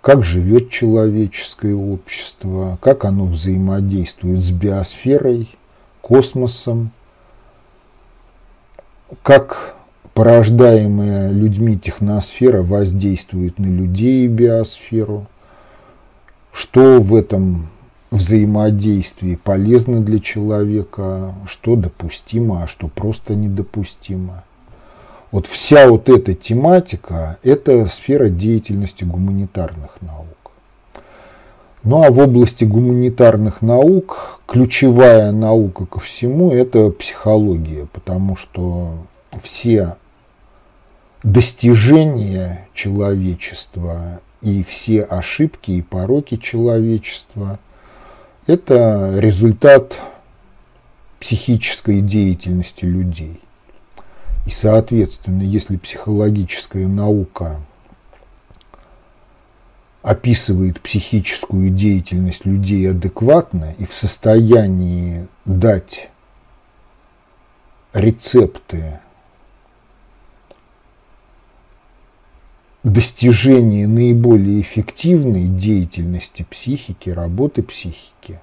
[0.00, 5.48] как живет человеческое общество, как оно взаимодействует с биосферой,
[6.00, 6.90] космосом,
[9.22, 9.76] как
[10.14, 15.26] порождаемая людьми техносфера воздействует на людей и биосферу,
[16.52, 17.68] что в этом
[18.10, 24.44] взаимодействии полезно для человека, что допустимо, а что просто недопустимо.
[25.30, 30.26] Вот вся вот эта тематика– это сфера деятельности гуманитарных наук.
[31.84, 39.06] Ну а в области гуманитарных наук ключевая наука ко всему– это психология, потому что
[39.40, 39.96] все
[41.22, 47.60] достижения человечества и все ошибки и пороки человечества–
[48.48, 49.96] это результат
[51.20, 53.40] психической деятельности людей.
[54.50, 57.60] И, соответственно, если психологическая наука
[60.02, 66.10] описывает психическую деятельность людей адекватно и в состоянии дать
[67.92, 68.98] рецепты
[72.82, 78.40] достижения наиболее эффективной деятельности психики, работы психики,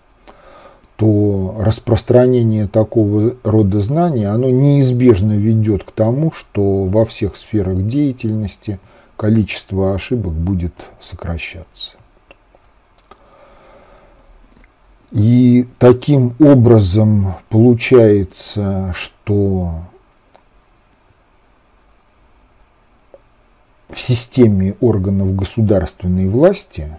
[0.98, 8.80] то распространение такого рода знаний, оно неизбежно ведет к тому, что во всех сферах деятельности–
[9.18, 11.98] количество ошибок будет сокращаться.
[15.12, 19.72] И таким образом получается, что
[23.90, 26.98] в системе органов государственной власти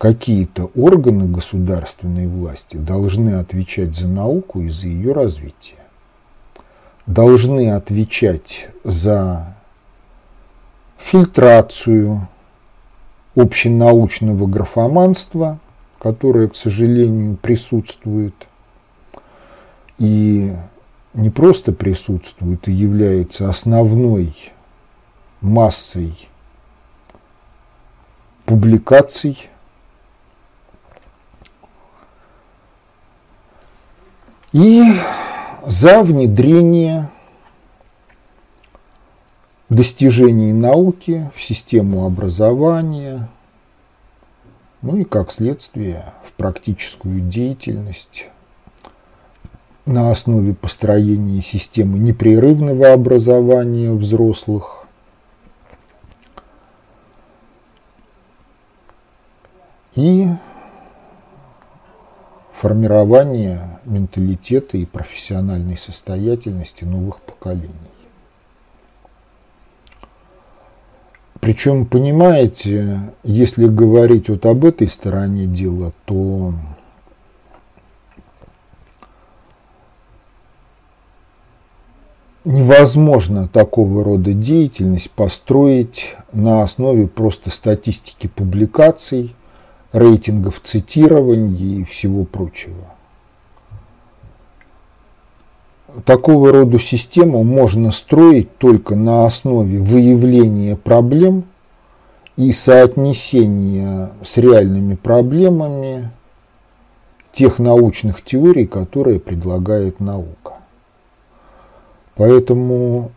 [0.00, 5.76] какие-то органы государственной власти должны отвечать за науку и за ее развитие.
[7.04, 9.58] Должны отвечать за
[10.96, 12.26] фильтрацию
[13.36, 15.58] общенаучного графоманства,
[15.98, 18.48] которое, к сожалению, присутствует
[19.98, 20.50] и
[21.12, 24.34] не просто присутствует и является основной
[25.42, 26.14] массой
[28.46, 29.50] публикаций,
[34.52, 34.82] и
[35.64, 37.08] за внедрение
[39.68, 43.28] достижений науки в систему образования,
[44.82, 48.26] ну и как следствие в практическую деятельность
[49.86, 54.86] на основе построения системы непрерывного образования взрослых.
[59.94, 60.28] И
[62.52, 67.74] формирование менталитета и профессиональной состоятельности новых поколений.
[71.40, 76.52] Причем, понимаете, если говорить вот об этой стороне дела, то
[82.44, 89.34] невозможно такого рода деятельность построить на основе просто статистики публикаций,
[89.92, 92.99] рейтингов цитирования и всего прочего
[96.04, 101.44] такого рода систему можно строить только на основе выявления проблем
[102.36, 106.10] и соотнесения с реальными проблемами
[107.32, 110.54] тех научных теорий, которые предлагает наука.
[112.16, 113.12] Поэтому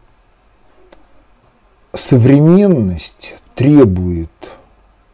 [1.94, 4.30] современность требует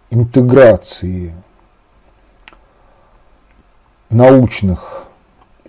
[0.09, 1.33] интеграции
[4.09, 5.08] научных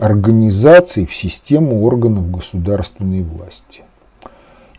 [0.00, 3.82] организаций в систему органов государственной власти.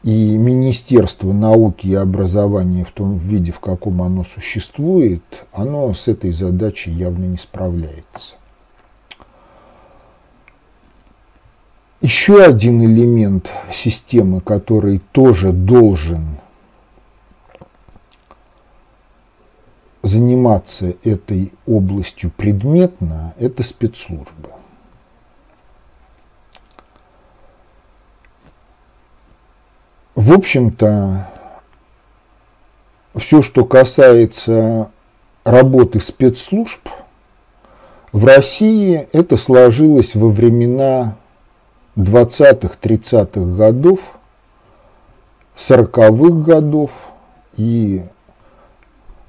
[0.04, 5.22] И Министерство науки и образования в том виде, в каком оно существует,
[5.54, 8.36] оно с этой задачей явно не справляется.
[12.02, 16.26] Еще один элемент системы, который тоже должен
[20.02, 24.50] заниматься этой областью предметно, это спецслужбы.
[30.16, 31.28] В общем-то,
[33.16, 34.92] все, что касается
[35.46, 36.88] работы спецслужб,
[38.12, 41.16] В России это сложилось во времена
[41.96, 44.00] 20-30-х годов,
[45.56, 46.92] 40-х годов,
[47.56, 48.02] и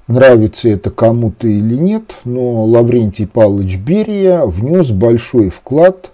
[0.07, 6.11] нравится это кому-то или нет, но Лаврентий Павлович Берия внес большой вклад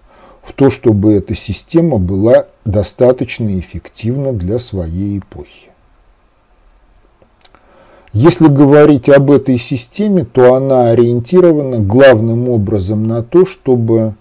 [0.49, 5.69] в то, чтобы эта система была достаточно эффективна для своей эпохи.
[8.11, 14.15] Если говорить об этой системе, то она ориентирована главным образом на то, чтобы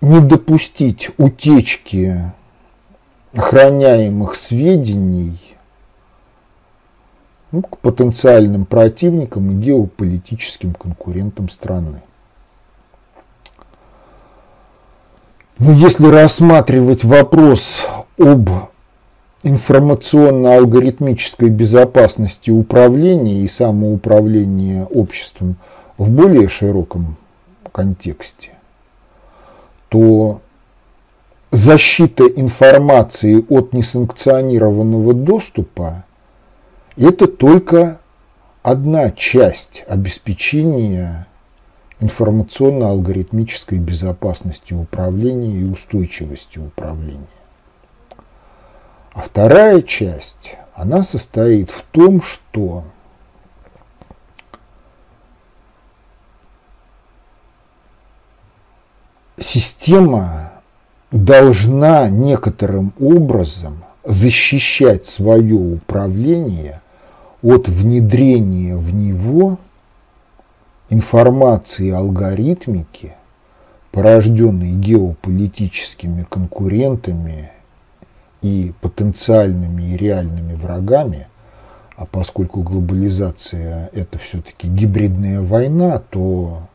[0.00, 2.32] не допустить утечки
[3.34, 5.36] охраняемых сведений
[7.50, 12.02] ну, к потенциальным противникам и геополитическим конкурентам страны.
[15.58, 17.86] Но если рассматривать вопрос
[18.18, 18.48] об
[19.42, 25.56] информационно-алгоритмической безопасности управления и самоуправления обществом
[25.98, 27.16] в более широком
[27.72, 28.50] контексте,
[29.88, 30.40] то
[31.50, 36.04] защита информации от несанкционированного доступа–
[36.96, 37.98] это только
[38.62, 41.26] одна часть обеспечения
[42.02, 47.26] информационно-алгоритмической безопасности управления и устойчивости управления.
[49.12, 52.84] А вторая часть, она состоит в том, что
[59.38, 60.52] система
[61.10, 66.80] должна некоторым образом защищать свое управление
[67.42, 69.58] от внедрения в него
[70.92, 73.14] информации и алгоритмики,
[73.92, 77.50] порожденной геополитическими конкурентами
[78.42, 81.28] и потенциальными и реальными врагами,
[81.96, 86.68] а поскольку глобализация это все-таки гибридная война, то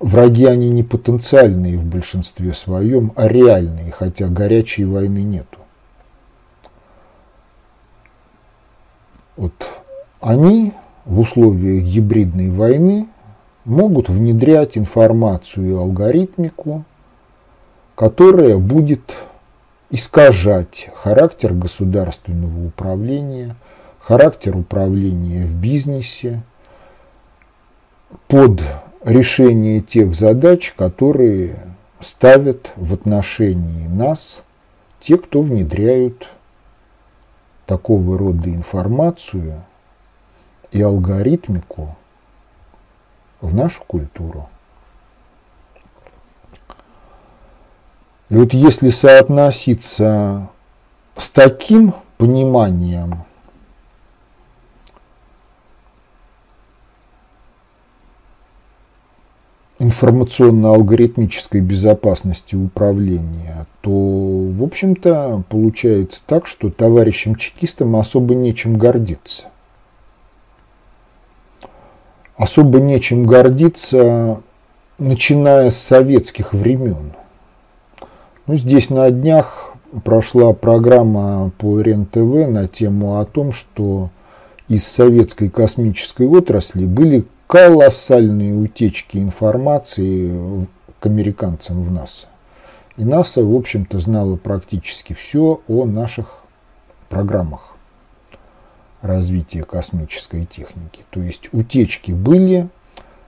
[0.00, 5.58] враги они не потенциальные в большинстве своем, а реальные, хотя горячей войны нету.
[9.36, 9.52] Вот
[10.20, 10.72] они
[11.04, 13.06] в условиях гибридной войны
[13.68, 16.84] могут внедрять информацию и алгоритмику,
[17.94, 19.14] которая будет
[19.90, 23.54] искажать характер государственного управления,
[24.00, 26.42] характер управления в бизнесе
[28.26, 28.62] под
[29.04, 31.56] решение тех задач, которые
[32.00, 34.44] ставят в отношении нас
[34.98, 36.26] те, кто внедряют
[37.66, 39.62] такого рода информацию
[40.70, 41.96] и алгоритмику
[43.40, 44.48] в нашу культуру.
[48.28, 50.50] И вот если соотноситься
[51.16, 53.24] с таким пониманием
[59.78, 69.46] информационно-алгоритмической безопасности управления, то, в общем-то, получается так, что товарищам чекистам особо нечем гордиться.
[72.38, 74.40] Особо нечем гордиться,
[74.96, 77.12] начиная с советских времен.
[78.46, 79.72] Ну, здесь на днях
[80.04, 84.10] прошла программа по РЕН-ТВ на тему о том, что
[84.68, 90.68] из советской космической отрасли были колоссальные утечки информации
[91.00, 92.28] к американцам в НАСА.
[92.96, 96.44] И НАСА, в общем-то, знала практически все о наших
[97.08, 97.77] программах
[99.00, 101.04] развития космической техники.
[101.10, 102.68] То есть утечки были,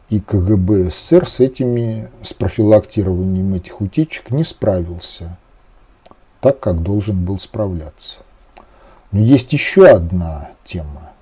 [0.09, 5.37] и КГБ СССР с этими, с профилактированием этих утечек не справился
[6.41, 8.21] так, как должен был справляться.
[9.13, 11.13] Но есть еще одна тема.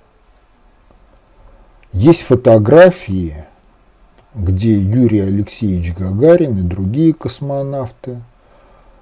[1.91, 3.45] Есть фотографии,
[4.35, 8.21] где Юрий Алексеевич Гагарин и другие космонавты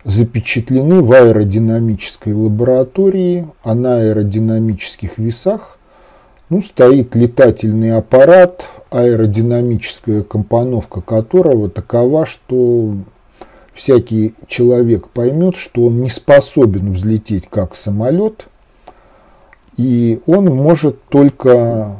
[0.08, 5.78] запечатлены в аэродинамической лаборатории, а на аэродинамических весах
[6.50, 12.96] ну, стоит летательный аппарат, аэродинамическая компоновка которого такова, что
[13.74, 18.48] всякий человек поймет, что он не способен взлететь как самолет,
[19.76, 21.98] и он может только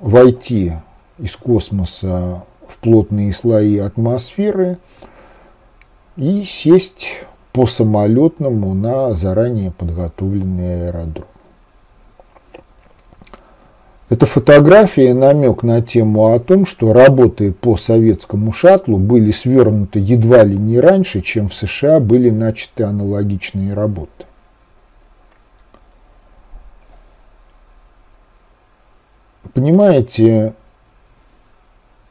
[0.00, 0.72] войти
[1.18, 4.76] из космоса в плотные слои атмосферы
[6.18, 11.26] и сесть по самолетному на заранее подготовленный аэродром.
[14.10, 20.44] Эта фотография– намек на тему о том, что работы по советскому шаттлу были свернуты едва
[20.44, 24.24] ли не раньше, чем в США были начаты аналогичные работы.
[29.52, 30.54] Понимаете,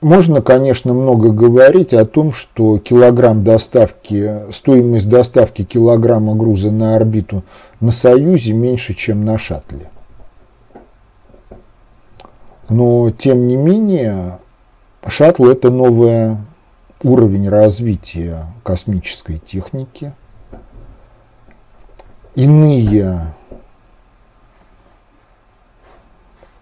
[0.08, 7.44] можно, конечно, много говорить о том, что килограмм доставки, стоимость доставки килограмма груза на орбиту
[7.82, 9.92] на Союзе меньше, чем на шаттле.
[12.70, 14.40] Но, тем не менее,
[15.06, 16.38] шаттл– это новый
[17.04, 20.14] уровень развития космической техники.
[22.36, 23.34] Иные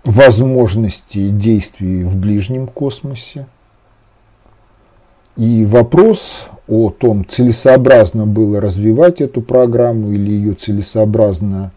[0.05, 3.47] возможности действий в ближнем космосе.
[5.35, 11.71] И вопрос о том, целесообразно было развивать эту программу или ее целесообразно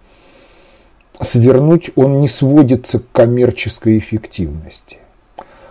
[1.20, 4.98] свернуть, он не сводится к коммерческой эффективности.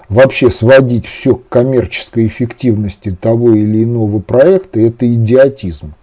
[0.10, 5.94] Вообще сводить все к коммерческой эффективности того или иного проекта– это идиотизм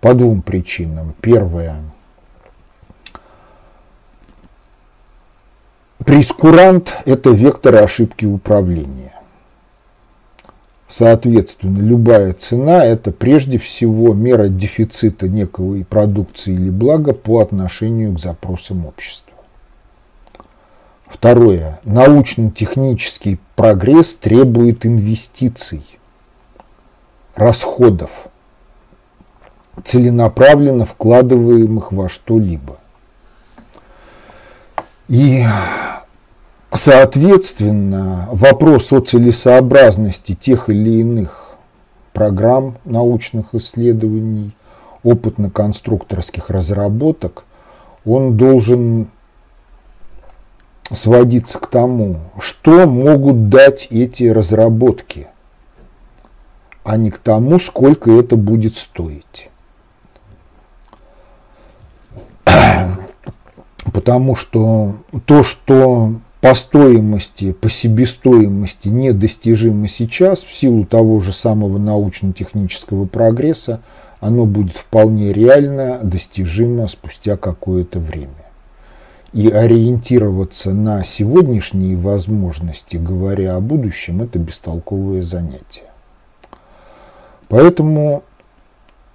[0.00, 1.14] по двум причинам.
[1.20, 1.76] Первое–
[6.04, 9.14] Прескурант– это вектор ошибки управления.
[10.88, 18.18] Соответственно, любая цена– это прежде всего мера дефицита некой продукции или блага по отношению к
[18.18, 19.34] запросам общества.
[21.06, 21.78] Второе.
[21.84, 25.82] Научно-технический прогресс требует инвестиций,
[27.36, 28.28] расходов,
[29.84, 32.79] целенаправленно вкладываемых во что-либо.
[35.10, 35.44] И
[36.72, 41.50] Соответственно, вопрос о целесообразности тех или иных
[42.12, 44.54] программ научных исследований,
[45.02, 47.44] опытно-конструкторских разработок,
[48.04, 49.10] он должен
[50.92, 55.26] сводиться к тому, что могут дать эти разработки,
[56.84, 59.50] а не к тому, сколько это будет стоить.
[63.92, 71.78] Потому что то, что по стоимости, по себестоимости недостижимо сейчас, в силу того же самого
[71.78, 73.80] научно-технического прогресса,
[74.20, 78.30] оно будет вполне реально достижимо спустя какое-то время.
[79.32, 85.84] И ориентироваться на сегодняшние возможности, говоря о будущем, это бестолковое занятие.
[87.48, 88.24] Поэтому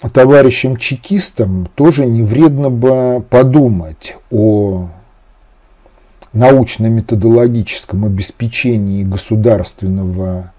[0.09, 4.89] товарищам-чекистам тоже не вредно бы подумать о
[6.33, 10.51] научно-методологическом обеспечении государственного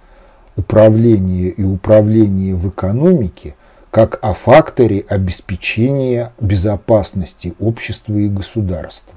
[0.56, 3.54] управления и управления в экономике
[3.90, 9.14] как о факторе обеспечения безопасности общества и государства.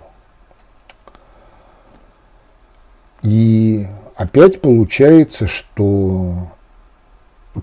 [3.24, 6.50] И опять получается, что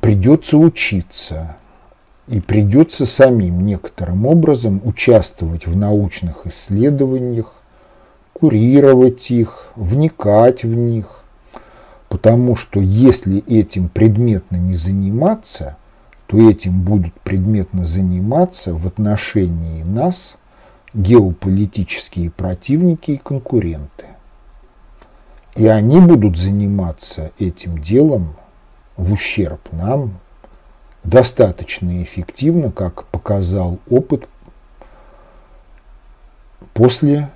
[0.01, 1.57] придется учиться
[2.29, 7.63] и придется самим некоторым образом участвовать в научных исследованиях,
[8.33, 11.23] курировать их, вникать в них.
[12.09, 15.77] Потому что если этим предметно не заниматься,
[16.27, 20.37] то этим будут предметно заниматься в отношении нас
[20.95, 24.07] геополитические противники и конкуренты.
[25.55, 28.35] И они будут заниматься этим делом
[28.97, 30.13] в ущерб нам
[31.07, 34.29] достаточно эффективно, как показал опыт
[36.75, 37.31] после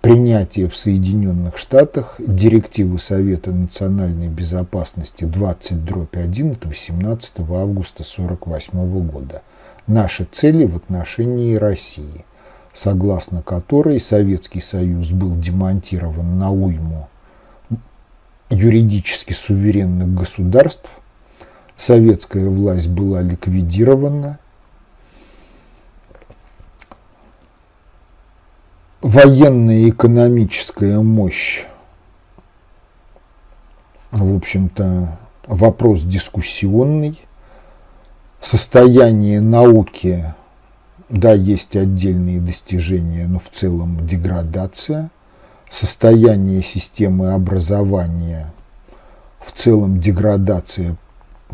[0.00, 9.42] принятие в Соединенных Штатах директивы Совета национальной безопасности 20-1 от 18 августа 1948 года.
[9.86, 12.24] Наши цели в отношении России,
[12.72, 17.08] согласно которой Советский Союз был демонтирован на уйму
[18.48, 20.90] юридически суверенных государств,
[21.80, 24.38] советская власть была ликвидирована–
[29.00, 31.64] военная и экономическая мощь,
[34.10, 37.18] в общем-то, вопрос дискуссионный.
[38.40, 40.24] Состояние науки,
[41.08, 45.10] да, есть отдельные достижения, но в целом деградация.
[45.70, 48.52] Состояние системы образования,
[49.38, 50.96] в целом деградация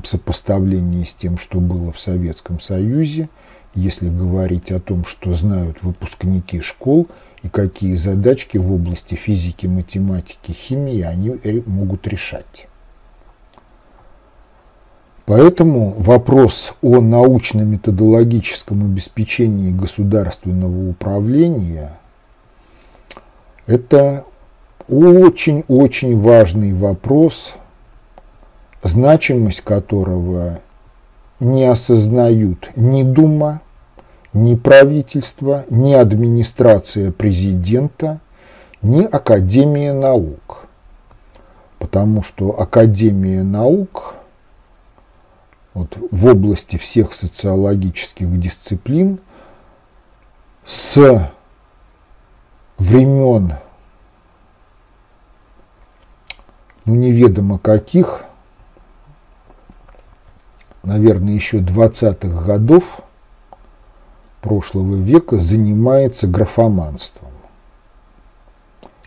[0.03, 3.29] в сопоставлении с тем, что было в Советском Союзе,
[3.75, 7.09] если говорить о том, что знают выпускники школ–
[7.47, 12.67] и какие задачки в области физики, математики, химии они могут решать.
[15.27, 21.99] Поэтому вопрос о научно-методологическом обеспечении государственного управления–
[23.67, 24.25] это
[24.89, 27.55] очень-очень важный вопрос,
[28.83, 30.61] значимость которого
[31.41, 33.61] не осознают ни Дума,
[34.33, 38.21] ни правительство, ни администрация президента,
[38.83, 40.67] ни Академия наук.
[41.79, 44.17] потому что Академия наук
[45.73, 49.21] вот, в области всех социологических дисциплин
[50.65, 51.31] с
[52.77, 53.55] времен
[56.85, 58.25] ну неведомо каких,
[60.87, 63.01] наверное, еще 20-х годов
[64.41, 67.33] прошлого века занимается графоманством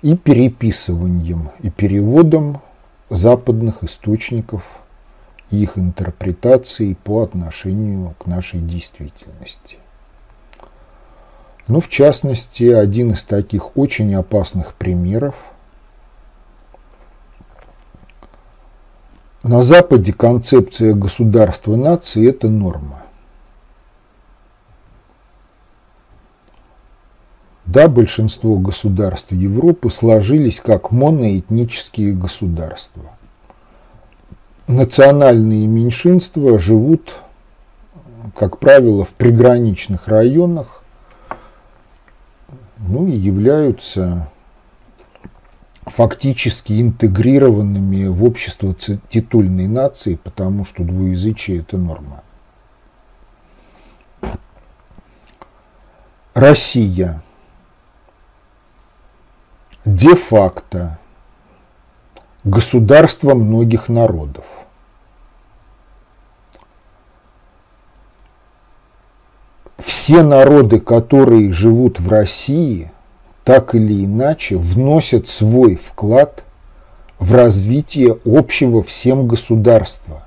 [0.02, 2.62] и переписыванием и переводом
[3.10, 4.82] западных источников
[5.50, 9.78] и их интерпретации по отношению к нашей действительности.
[11.68, 15.36] Ну, в частности, один из таких очень опасных примеров–
[19.44, 23.04] На Западе концепция государства нации– это норма.
[27.66, 33.04] Да, большинство государств Европы сложились как моноэтнические государства.
[34.68, 37.22] Национальные меньшинства живут,
[38.36, 40.84] как правило, в приграничных районах,
[42.78, 44.28] ну и являются
[45.90, 52.24] фактически интегрированными в общество титульной нации, потому что двуязычие– это норма.
[56.34, 57.22] Россия
[59.84, 61.00] де-факто
[62.44, 64.46] государство многих народов.
[69.78, 72.92] Все народы, которые живут в России–
[73.50, 76.44] так или иначе вносят свой вклад
[77.18, 80.24] в развитие общего всем государства,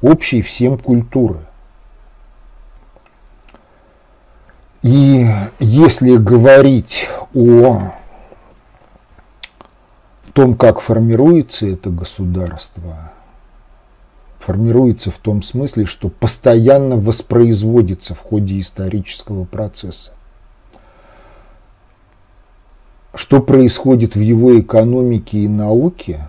[0.00, 1.40] общей всем культуры.
[4.82, 5.26] И
[5.60, 7.92] если говорить о
[10.32, 13.12] том, как формируется это государство,
[14.38, 20.12] формируется в том смысле, что постоянно воспроизводится в ходе исторического процесса
[23.14, 26.20] что происходит в его экономике и науке,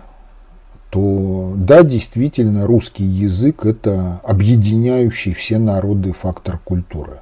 [0.90, 7.20] то да, действительно, русский язык– это объединяющий все народы фактор культуры.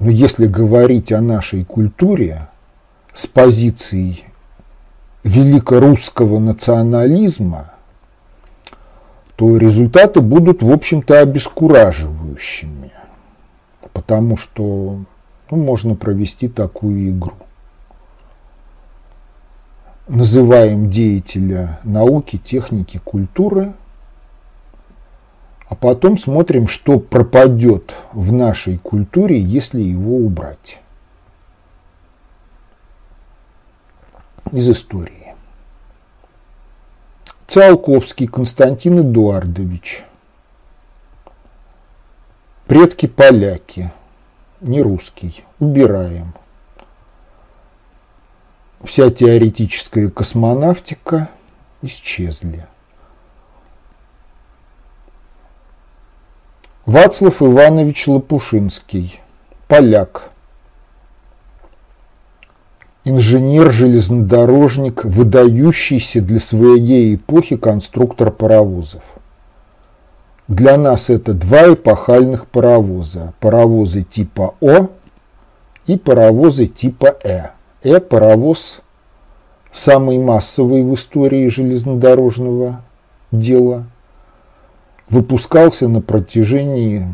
[0.00, 2.48] Но если говорить о нашей культуре
[3.12, 4.24] с позицией
[5.22, 7.72] великорусского национализма,
[9.36, 12.92] то результаты будут, в общем-то, обескураживающими,
[13.92, 15.00] потому что
[15.50, 17.34] ну, можно провести такую игру
[20.08, 23.72] называем деятеля науки, техники, культуры,
[25.68, 30.80] а потом смотрим, что пропадет в нашей культуре, если его убрать.
[34.52, 35.34] Из истории.
[37.48, 40.04] Циолковский Константин Эдуардович.
[42.66, 43.90] Предки поляки,
[44.60, 45.44] не русский.
[45.58, 46.32] Убираем–
[48.86, 51.28] вся теоретическая космонавтика
[51.82, 52.66] исчезли.
[56.86, 59.20] Вацлав Иванович Лопушинский,
[59.66, 60.30] поляк,
[63.04, 69.02] инженер-железнодорожник, выдающийся для своей эпохи конструктор паровозов.
[70.46, 73.34] Для нас это два эпохальных паровоза.
[73.40, 74.86] Паровозы типа О
[75.86, 77.55] и паровозы типа Э.
[77.86, 78.80] Э-паровоз,
[79.70, 82.82] самый массовый в истории железнодорожного
[83.30, 83.86] дела,
[85.08, 87.06] выпускался на протяжении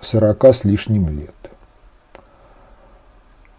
[0.00, 1.30] 40 с лишним лет.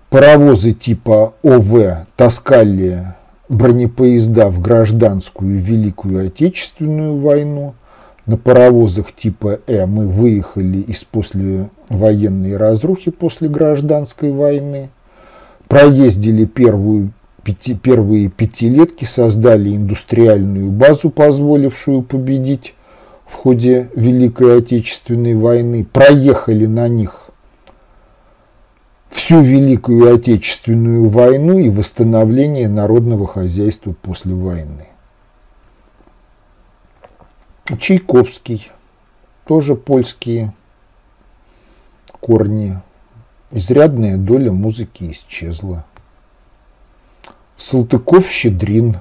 [0.09, 3.15] Паровозы типа ОВ таскали
[3.47, 7.76] бронепоезда в гражданскую Великую Отечественную войну.
[8.26, 14.89] На паровозах типа Э мы выехали из послевоенной разрухи после гражданской войны
[15.68, 17.11] проездили первую,
[17.43, 22.74] пяти, первые пятилетки, создали индустриальную базу, позволившую победить
[23.26, 27.30] в ходе Великой Отечественной войны, проехали на них
[29.09, 34.88] всю Великую Отечественную войну и восстановление народного хозяйства после войны.
[37.80, 38.72] Чайковский,
[39.45, 40.53] тоже польские
[42.22, 42.78] корни
[43.52, 45.86] изрядная доля музыки исчезла.
[47.58, 48.98] Салтыков-Щедрин.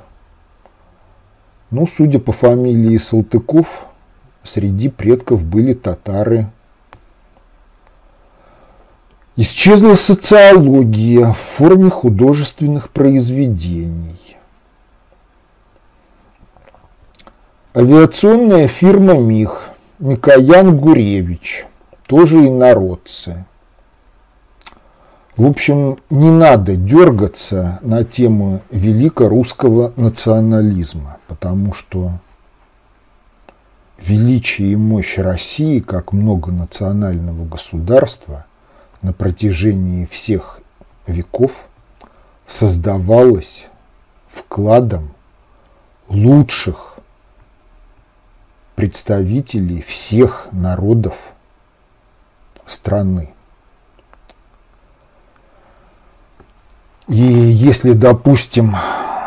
[1.70, 3.86] Ну, судя по фамилии Салтыков,
[4.42, 6.46] среди предков были татары.
[9.36, 14.36] Исчезла социология в форме художественных произведений.
[17.74, 19.68] Авиационная фирма МИХ,
[19.98, 21.66] Микоян Гуревич,
[22.06, 23.44] тоже инородцы.
[25.36, 32.12] В общем, не надо дергаться на тему великорусского национализма, потому что
[33.98, 38.46] величие и мощь России как многонационального государства
[39.02, 40.60] на протяжении всех
[41.06, 41.66] веков
[42.46, 43.66] создавалось
[44.26, 45.10] вкладом
[46.08, 46.96] лучших
[48.74, 51.34] представителей всех народов
[52.64, 53.35] страны.
[57.08, 58.74] И если, допустим,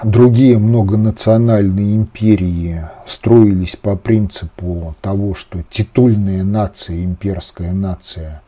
[0.03, 8.41] другие многонациональные империи строились по принципу того, что титульная нация, имперская нация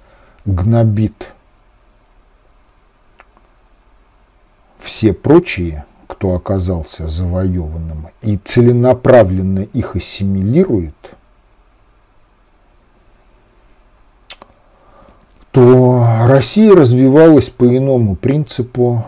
[0.46, 1.34] гнобит
[4.78, 11.16] все прочие, кто оказался завоеванным, и целенаправленно их ассимилирует,
[15.52, 19.06] то Россия развивалась по иному принципу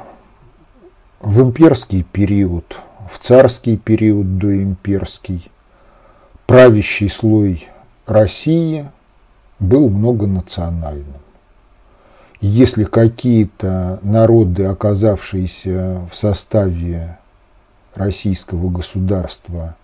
[1.24, 2.78] в имперский период,
[3.10, 5.50] в царский период доимперский,
[6.46, 7.66] правящий слой
[8.06, 8.90] России
[9.58, 11.22] был многонациональным.
[12.42, 17.18] Если какие-то народы, оказавшиеся в составе
[17.96, 19.78] российского государства,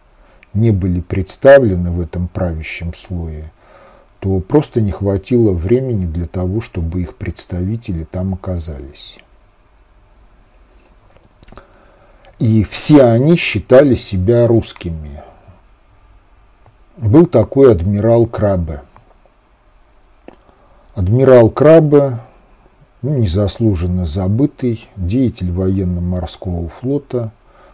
[0.54, 3.50] не были представлены в этом правящем слое,
[4.20, 9.20] то просто не хватило времени для того, чтобы их представители там оказались.
[12.40, 15.22] И все они считали себя русскими.
[16.96, 18.82] Был такой адмирал Крабе.
[20.96, 22.20] Адмирал Крабе,
[23.02, 27.32] ну, незаслуженно забытый, деятель военно-морского флота,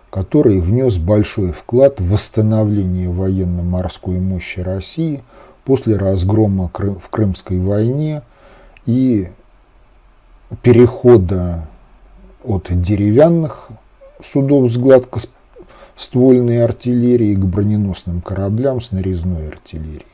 [0.09, 5.23] который внес большой вклад в восстановление военно-морской мощи России
[5.63, 8.23] после разгрома в Крымской войне
[8.85, 9.27] и
[10.61, 11.67] перехода
[12.43, 13.69] от деревянных
[14.23, 20.05] судов с гладкоствольной артиллерией к броненосным кораблям с нарезной артиллерией.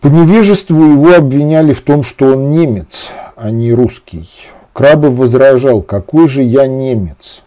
[0.00, 4.28] По невежеству его обвиняли в том, что он немец, а не русский.
[4.72, 7.42] Крабов возражал, какой же я немец?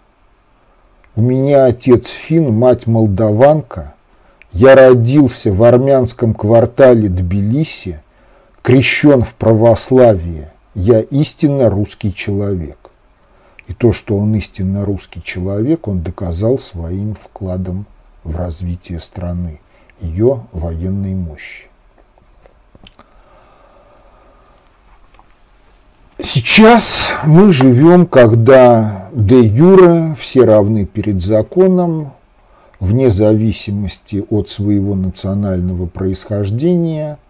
[1.15, 3.93] У меня отец фин, мать молдаванка.
[4.51, 8.01] Я родился в армянском квартале Тбилиси,
[8.63, 10.51] крещен в православие.
[10.73, 12.78] Я истинно русский человек.
[13.69, 17.85] И то, что он истинно русский человек, он доказал своим вкладом
[18.23, 19.61] в развитие страны,
[20.01, 21.67] ее военной мощи.
[26.19, 32.13] Сейчас мы живем, когда де юре все равны перед законом,
[32.79, 37.19] вне зависимости от своего национального происхождения–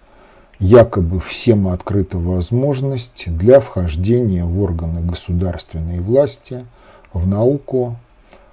[0.60, 6.66] якобы всем открыта возможность для вхождения в органы государственной власти,
[7.14, 7.96] в науку,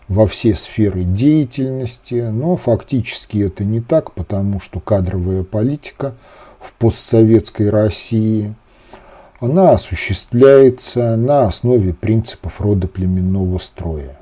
[0.09, 6.15] во все сферы деятельности, но фактически это не так, потому что кадровая политика
[6.61, 8.55] в постсоветской России,
[9.41, 14.17] она осуществляется на основе принципов родоплеменного строя.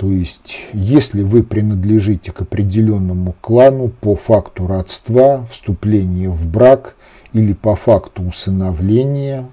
[0.00, 6.96] То есть, если вы принадлежите к определенному клану по факту родства, вступления в брак
[7.34, 9.46] или по факту усыновления,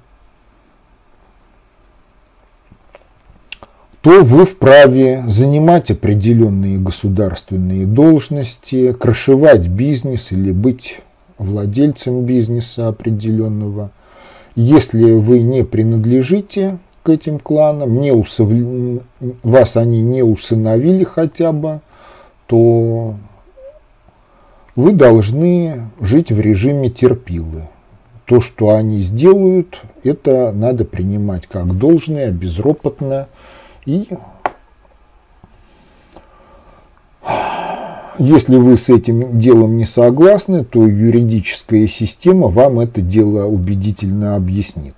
[4.00, 11.02] то вы вправе занимать определенные государственные должности, крышевать бизнес или быть
[11.38, 13.91] владельцем бизнеса определенного.
[14.56, 16.80] Если вы не принадлежите
[17.10, 18.49] этим кланам, не усов...
[19.43, 21.82] вас они не усыновили хотя бы,
[22.47, 23.16] то
[24.76, 27.64] вы должны жить в режиме терпилы.
[28.26, 33.28] То, что они сделают, это надо принимать как должное, безропотно.
[33.86, 34.08] И
[38.20, 44.95] если вы с этим делом не согласны, то юридическая система вам это дело убедительно объяснит.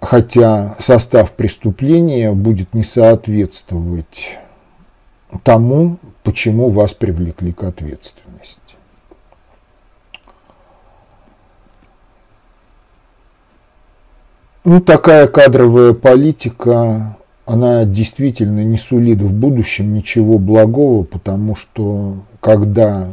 [0.00, 4.38] Хотя состав преступления будет не соответствовать
[5.42, 8.60] тому, почему вас привлекли к ответственности.
[14.64, 23.12] Ну, такая кадровая политика, она действительно не сулит в будущем ничего благого, потому что когда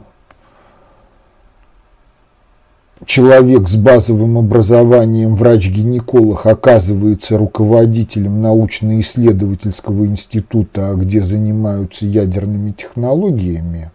[3.06, 13.92] человек с базовым образованием врач-гинеколог оказывается руководителем научно-исследовательского института, где занимаются ядерными технологиями,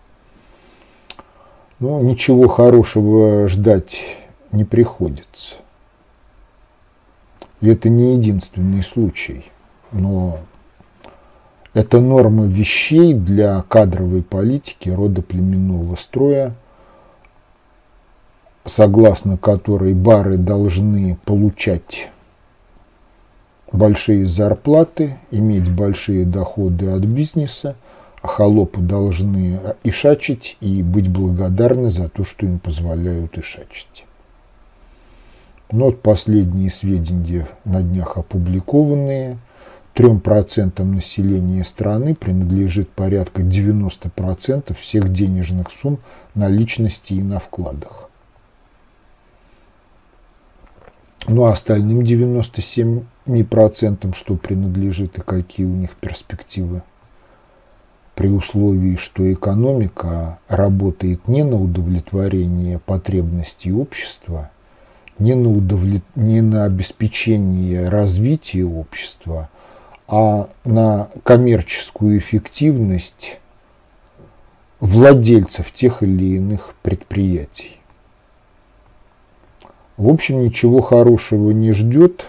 [1.80, 4.02] ну, ничего хорошего ждать
[4.52, 5.56] не приходится.
[7.60, 9.44] И это не единственный случай,
[9.90, 10.38] но
[11.74, 16.54] это норма вещей для кадровой политики рода племенного строя,
[18.64, 22.10] согласно которой бары должны получать
[23.72, 27.76] большие зарплаты, иметь большие доходы от бизнеса,
[28.20, 34.04] а холопы должны ишачить и быть благодарны за то, что им позволяют ишачить.
[35.72, 39.38] Но вот последние сведения на днях опубликованные.
[39.94, 45.98] 3% населения страны принадлежит порядка 90% всех денежных сумм
[46.34, 48.08] на личности и на вкладах.
[51.28, 56.82] Ну а остальным 97% что принадлежит и какие у них перспективы?
[58.14, 64.50] При условии, что экономика работает не на удовлетворение потребностей общества,
[65.18, 66.02] не на, удовлет...
[66.14, 69.48] не на обеспечение развития общества,
[70.08, 73.38] а на коммерческую эффективность
[74.80, 77.81] владельцев тех или иных предприятий.
[79.96, 82.26] В общем, ничего хорошего не ждет,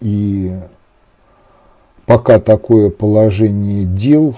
[0.00, 0.52] и
[2.06, 4.36] пока такое положение дел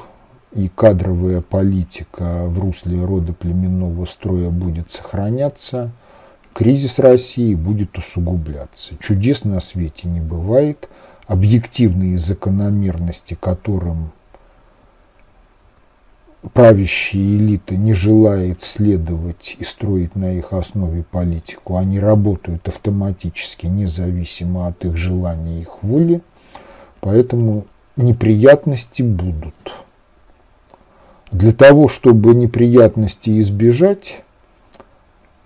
[0.53, 5.91] и кадровая политика в русле рода племенного строя будет сохраняться,
[6.53, 8.95] кризис России будет усугубляться.
[9.01, 10.89] Чудес на свете не бывает,
[11.27, 14.13] объективные закономерности, которым
[16.53, 24.67] правящая элита не желает следовать и строить на их основе политику, они работают автоматически, независимо
[24.67, 26.21] от их желания и их воли,
[27.01, 27.67] поэтому
[27.97, 29.55] неприятности будут.
[31.33, 34.23] Для того, чтобы неприятности избежать,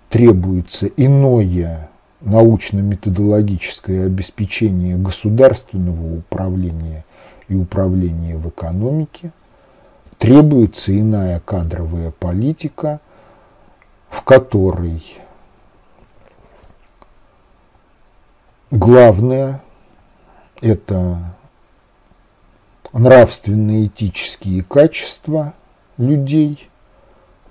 [0.09, 1.89] требуется иное
[2.21, 7.03] научно-методологическое обеспечение государственного управления
[7.47, 9.31] и управления в экономике–
[10.21, 13.01] требуется иная кадровая политика,
[14.07, 15.01] в которой
[18.69, 19.63] главное–
[20.61, 21.17] это
[22.93, 25.55] нравственно-этические качества
[25.97, 26.69] людей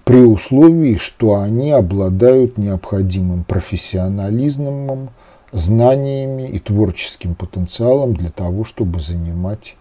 [0.04, 5.10] при условии, что они обладают необходимым профессионализмом,
[5.50, 9.76] знаниями и творческим потенциалом для того, чтобы занимать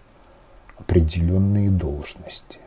[0.76, 2.59] определенные должности.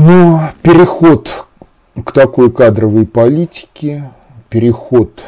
[0.00, 1.48] Но переход
[2.04, 4.08] к такой кадровой политике,
[4.48, 5.20] переход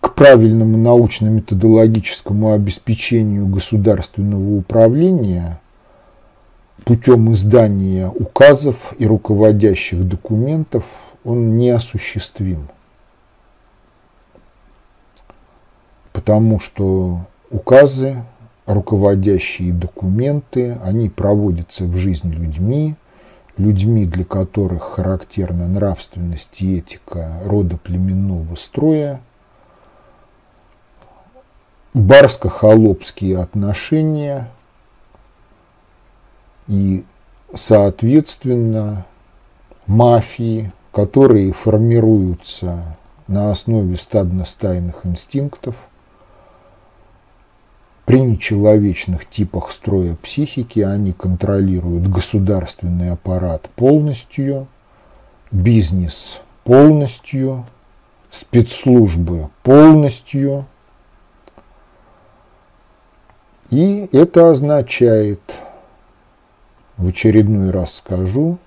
[0.00, 5.60] к правильному научно-методологическому обеспечению государственного управления
[6.84, 10.84] путем издания указов и руководящих документов
[11.22, 12.66] он неосуществим.
[16.12, 17.20] Потому что
[17.50, 18.16] указы
[18.66, 22.94] руководящие документы, они проводятся в жизнь людьми,
[23.56, 29.20] людьми, для которых характерна нравственность и этика рода племенного строя,
[31.92, 34.50] барско-холопские отношения.
[36.66, 37.04] И,
[37.54, 39.04] соответственно,
[39.86, 42.96] мафии, которые формируются
[43.26, 45.76] на основе стадно-стайных инстинктов–
[48.04, 54.66] при нечеловечных типах строя психики они контролируют государственный аппарат полностью,
[55.50, 57.64] бизнес полностью,
[58.30, 60.66] спецслужбы полностью.
[63.70, 65.40] И это означает,
[66.96, 68.58] в очередной раз скажу,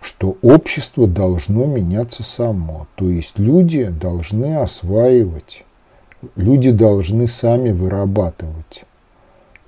[0.00, 5.64] что общество должно меняться само, то есть люди должны осваивать
[6.36, 8.84] люди должны сами вырабатывать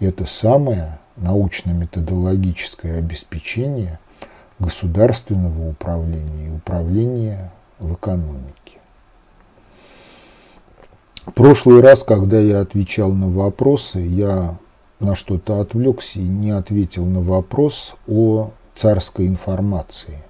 [0.06, 3.98] это самое научно-методологическое обеспечение
[4.58, 8.78] государственного управления и управления в экономике.
[11.26, 14.56] В прошлый раз, когда я отвечал на вопросы, я
[14.98, 20.22] на что-то отвлекся и не ответил на вопрос о царской информации.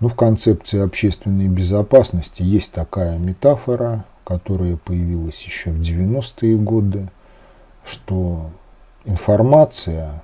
[0.00, 7.08] Ну, в концепции общественной безопасности есть такая метафора– которая появилась еще в 90-е годы,
[7.82, 8.50] что
[9.06, 10.22] информация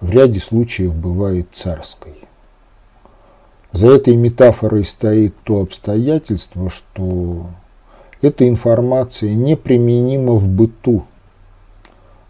[0.00, 2.16] в ряде случаев бывает царской.
[3.70, 7.46] За этой метафорой стоит то обстоятельство, что
[8.20, 11.06] эта информация неприменима в быту,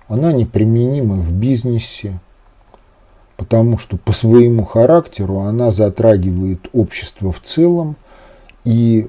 [0.06, 2.20] она неприменима в бизнесе,
[3.38, 7.96] потому что по своему характеру она затрагивает общество в целом,
[8.64, 9.06] и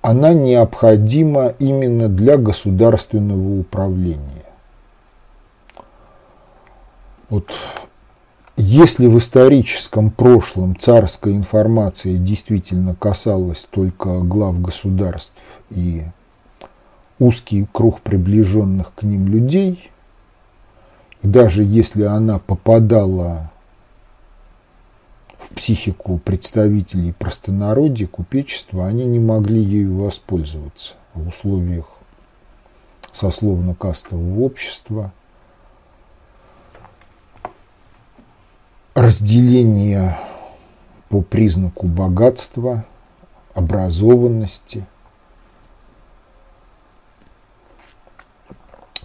[0.00, 4.46] она необходима именно для государственного управления.
[7.28, 7.52] Вот
[8.56, 15.34] если в историческом прошлом царская информация действительно касалась только глав государств
[15.70, 16.02] и
[17.18, 19.90] узкий круг приближенных к ним людей,
[21.22, 23.50] даже если она попадала
[25.38, 31.98] в психику представителей простонародья, купечества, они не могли ею воспользоваться в условиях
[33.12, 35.12] сословно-кастового общества,
[38.94, 40.18] разделения
[41.08, 42.84] по признаку богатства,
[43.54, 44.86] образованности,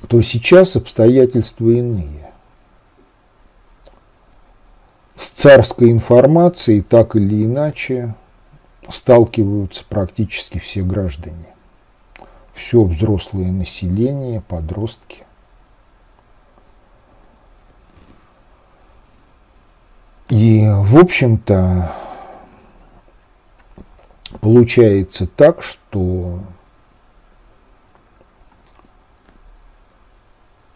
[0.07, 2.31] то сейчас обстоятельства иные
[5.15, 8.15] с царской информацией так или иначе
[8.87, 11.53] сталкиваются практически все граждане.
[12.53, 15.23] Все взрослое население, подростки.
[20.29, 21.91] И, в общем-то,
[24.41, 26.39] получается так, что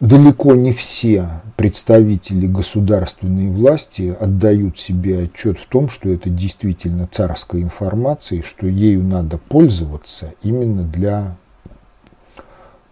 [0.02, 7.62] далеко не все представители государственной власти отдают себе отчет в том, что это действительно царская
[7.62, 11.36] информация, и что ею надо пользоваться именно для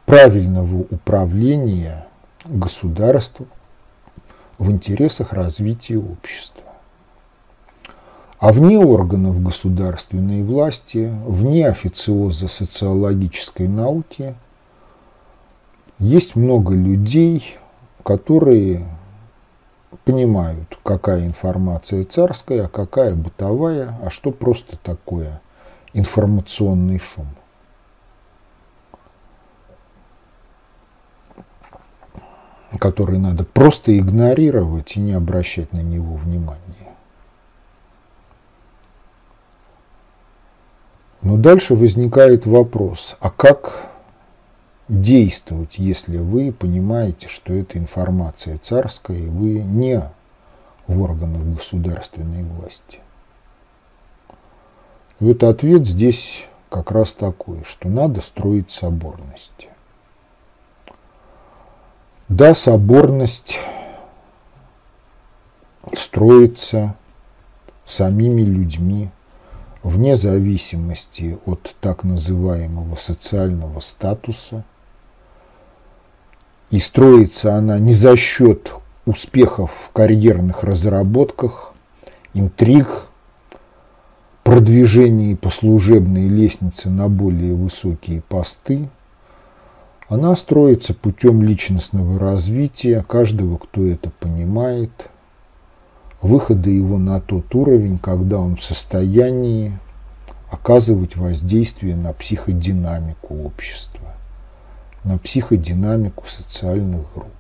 [0.07, 2.07] правильного управления
[2.45, 3.49] государством
[4.59, 6.63] в интересах развития общества.
[8.39, 14.37] А вне органов государственной власти, вне официоза социологической науки–
[16.01, 17.57] есть много людей,
[18.03, 18.85] которые
[20.05, 25.41] понимают, какая информация царская, а какая бытовая, а что просто такое
[25.93, 27.27] информационный шум.
[32.79, 36.95] который надо просто игнорировать и не обращать на него внимания.
[41.21, 43.90] Но дальше возникает вопрос, а как
[44.91, 50.03] действовать, если вы понимаете, что эта информация царская, и вы не
[50.89, 52.99] в органах государственной власти.
[55.21, 59.69] И вот ответ здесь как раз такой, что надо строить соборность.
[62.29, 63.61] Да, соборность
[65.95, 66.97] строится
[67.85, 69.11] самими людьми,
[69.85, 74.65] вне зависимости от так называемого социального статуса–
[76.71, 78.73] и строится она не за счет
[79.05, 81.75] успехов в карьерных разработках,
[82.33, 83.09] интриг,
[84.45, 88.89] продвижении по служебной лестнице на более высокие посты.
[90.09, 95.11] Она строится путем личностного развития каждого, кто это понимает,
[96.21, 99.79] выхода его на тот уровень, когда он в состоянии
[100.51, 104.00] оказывать воздействие на психодинамику общества
[105.05, 107.31] на психодинамику социальных групп.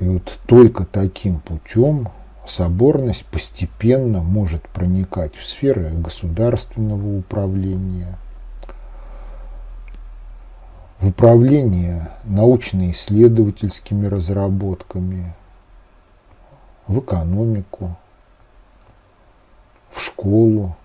[0.00, 2.08] И вот только таким путем
[2.46, 8.18] соборность постепенно может проникать в сферы государственного управления,
[11.00, 15.34] в управление научно-исследовательскими разработками,
[16.86, 17.96] в экономику,
[19.90, 20.76] в школу.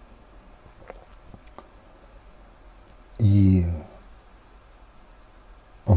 [3.17, 3.65] И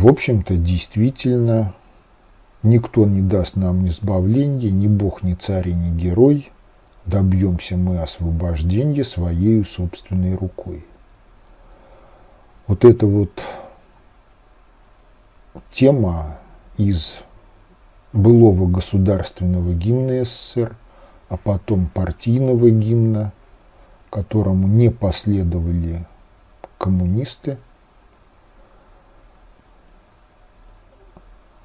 [0.01, 1.75] в общем-то, действительно,
[2.63, 6.51] никто не даст нам ни избавления, ни Бог, ни царь, ни герой.
[7.05, 10.87] Добьемся мы освобождения своей собственной рукой.
[12.67, 13.43] Вот эта вот
[15.71, 16.39] тема
[16.79, 17.21] из
[18.15, 20.77] былого государственного гимна СССР,
[21.29, 23.35] а потом партийного гимна,
[24.09, 26.07] которому не последовали
[26.79, 27.59] коммунисты–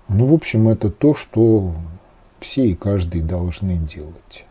[0.07, 1.73] Ну, в общем, это то, что
[2.39, 4.45] все и каждый должны делать.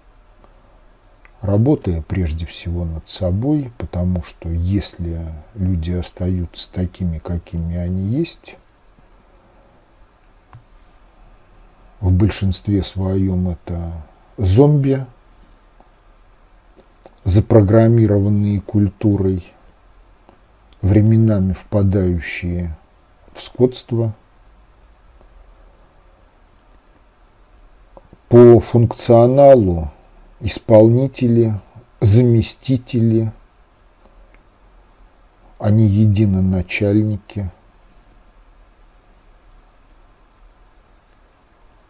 [1.40, 5.20] Работая прежде всего над собой, потому что если
[5.54, 8.56] люди остаются такими, какими они есть,
[12.00, 13.92] в большинстве своем это
[14.36, 15.06] зомби,
[17.24, 19.44] запрограммированные культурой,
[20.82, 22.76] временами впадающие
[23.32, 24.14] в скотство.
[28.34, 29.92] По функционалу
[30.40, 31.54] исполнители,
[32.00, 33.32] заместители,
[35.60, 37.48] они единоначальники.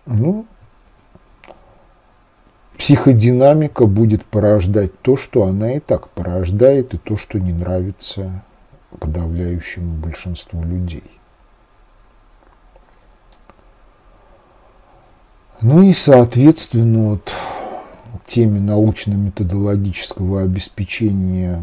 [0.05, 0.45] Ну,
[2.77, 8.45] психодинамика будет порождать то, что она и так порождает, и то, что не нравится
[9.01, 11.11] подавляющему большинству людей.
[15.60, 17.32] Ну и, соответственно, вот
[18.26, 21.62] теме научно-методологического обеспечения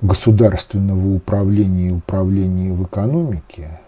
[0.00, 3.80] государственного управления и управления в экономике,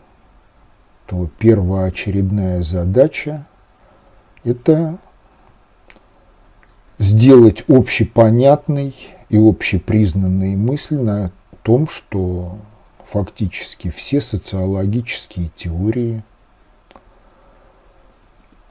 [1.06, 3.46] то первоочередная задача–
[4.44, 4.98] это
[6.98, 8.94] сделать общепонятной
[9.30, 11.30] и общепризнанной мысль на
[11.62, 12.58] том, что
[13.04, 16.22] фактически все социологические теории,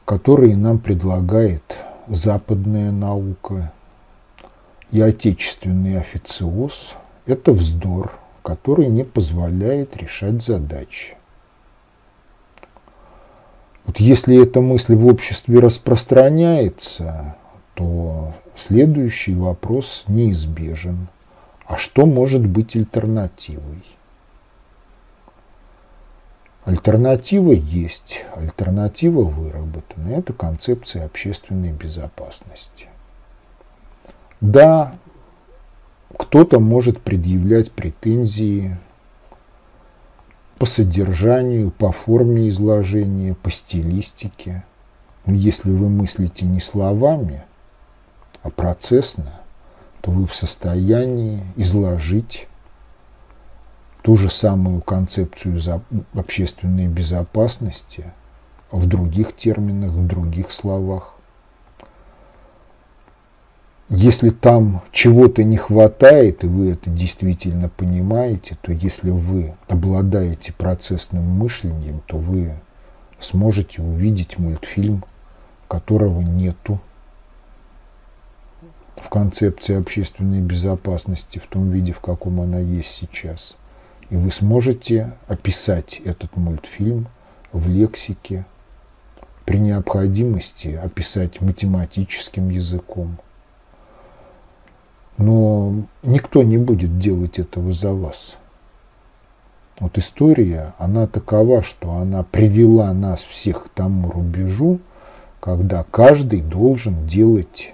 [0.08, 1.76] которые нам предлагает
[2.08, 3.74] западная наука
[4.90, 6.94] и отечественный официоз–
[7.26, 11.18] это вздор, который не позволяет решать задачи.
[13.86, 17.36] Вот если эта мысль в обществе распространяется,
[17.74, 21.10] то следующий вопрос неизбежен.
[21.66, 23.84] А что может быть альтернативой?
[26.68, 30.10] Альтернатива есть, альтернатива выработана.
[30.10, 32.88] Это концепция общественной безопасности.
[34.42, 34.94] Да,
[36.18, 38.78] кто-то может предъявлять претензии
[40.60, 44.66] по содержанию, по форме изложения, по стилистике.
[45.26, 47.46] Но если вы мыслите не словами,
[48.44, 49.40] а процессно,
[50.02, 52.50] то вы в состоянии изложить
[54.08, 55.60] ту же самую концепцию
[56.14, 58.14] общественной безопасности
[58.72, 61.16] в других терминах, в других словах.
[63.90, 71.26] Если там чего-то не хватает, и вы это действительно понимаете, то если вы обладаете процессным
[71.26, 72.54] мышлением, то вы
[73.20, 75.04] сможете увидеть мультфильм,
[75.68, 76.80] которого нету
[78.96, 83.58] в концепции общественной безопасности в том виде, в каком она есть сейчас.
[84.10, 87.08] И вы сможете описать этот мультфильм
[87.52, 88.46] в лексике,
[89.46, 93.18] при необходимости описать математическим языком–
[95.18, 95.74] но
[96.04, 98.38] никто не будет делать этого за вас.
[99.80, 104.80] Вот история, она такова, что она привела нас всех к тому рубежу,
[105.40, 107.74] когда каждый должен делать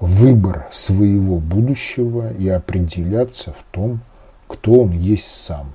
[0.00, 4.00] выбор своего будущего и определяться в том,
[4.48, 5.72] кто он есть сам.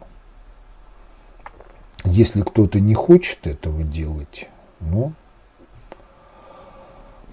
[2.03, 4.49] Если кто-то не хочет этого делать,
[4.81, 5.13] ну,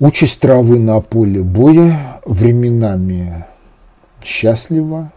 [0.01, 3.45] Участь травы на поле боя временами
[4.25, 5.13] счастлива,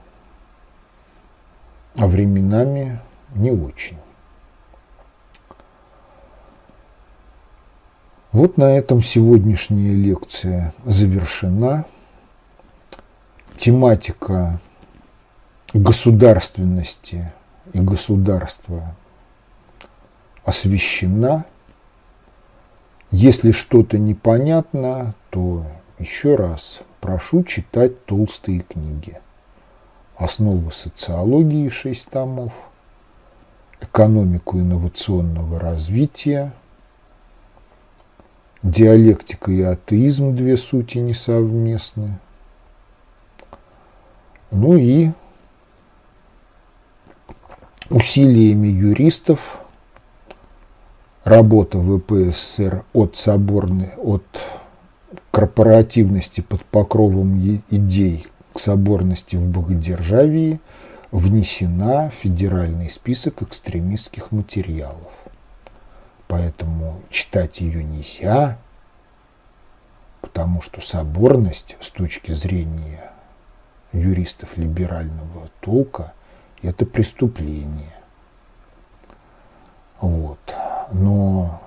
[1.96, 3.00] а временами
[3.34, 3.98] не очень.
[8.34, 11.86] Вот на этом сегодняшняя лекция завершена.
[13.56, 14.60] Тематика
[15.74, 17.32] государственности
[17.74, 18.96] и государства
[20.44, 21.46] освещена–
[23.16, 25.64] если что-то непонятно, то
[26.00, 29.20] еще раз прошу читать толстые книги.
[30.16, 32.54] Основы социологии 6 томов,
[33.80, 36.54] экономику инновационного развития,
[38.64, 42.18] диалектика и атеизм две сути несовместны.
[44.50, 45.12] Ну и
[47.94, 49.60] усилиями юристов
[51.24, 54.26] работа ВПСР от соборной, от
[55.30, 57.40] корпоративности под покровом
[57.70, 60.60] идей к соборности в богодержавии
[61.12, 65.12] внесена в федеральный список экстремистских материалов.
[66.28, 68.58] Поэтому читать ее нельзя,
[70.20, 73.12] потому что соборность с точки зрения
[73.92, 76.14] юристов либерального толка–
[76.64, 77.94] это преступление.
[80.02, 80.40] Вот.
[80.92, 81.62] Но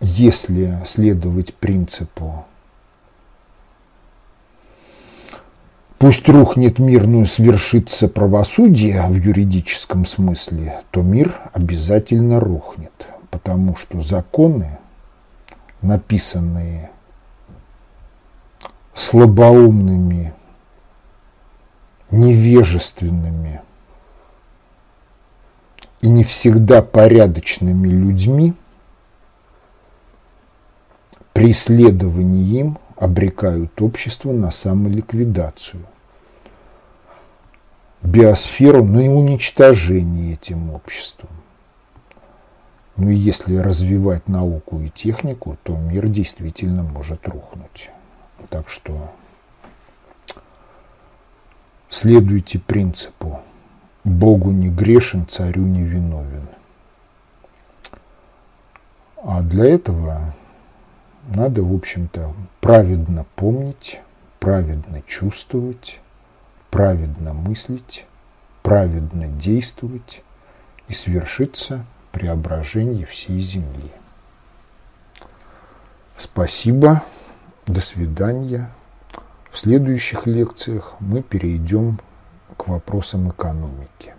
[0.00, 2.44] если следовать принципу
[5.98, 13.06] Пусть рухнет мир, но свершится правосудие в юридическом смысле, то мир обязательно рухнет.
[13.32, 14.78] потому что законы,
[15.80, 16.90] написанные
[18.94, 20.34] слабоумными,
[22.12, 23.62] невежественными
[26.00, 28.54] и не всегда порядочными людьми,
[32.60, 35.86] им обрекают общество на самоликвидацию,
[38.02, 41.30] биосферу на уничтожение этим обществом.
[42.96, 47.90] Ну и если развивать науку и технику, то мир действительно может рухнуть.
[48.50, 49.12] Так что
[51.92, 53.42] следуйте принципу
[54.02, 56.48] «Богу не грешен, царю не виновен».
[59.22, 60.32] А для этого
[61.28, 64.00] надо, в общем-то, праведно помнить,
[64.40, 66.00] праведно чувствовать,
[66.70, 68.06] праведно мыслить,
[68.62, 70.22] праведно действовать
[70.88, 73.92] и свершиться преображение всей Земли.
[76.16, 77.02] Спасибо,
[77.66, 78.70] до свидания.
[79.52, 82.00] В следующих лекциях мы перейдем
[82.56, 84.14] к вопросам экономики.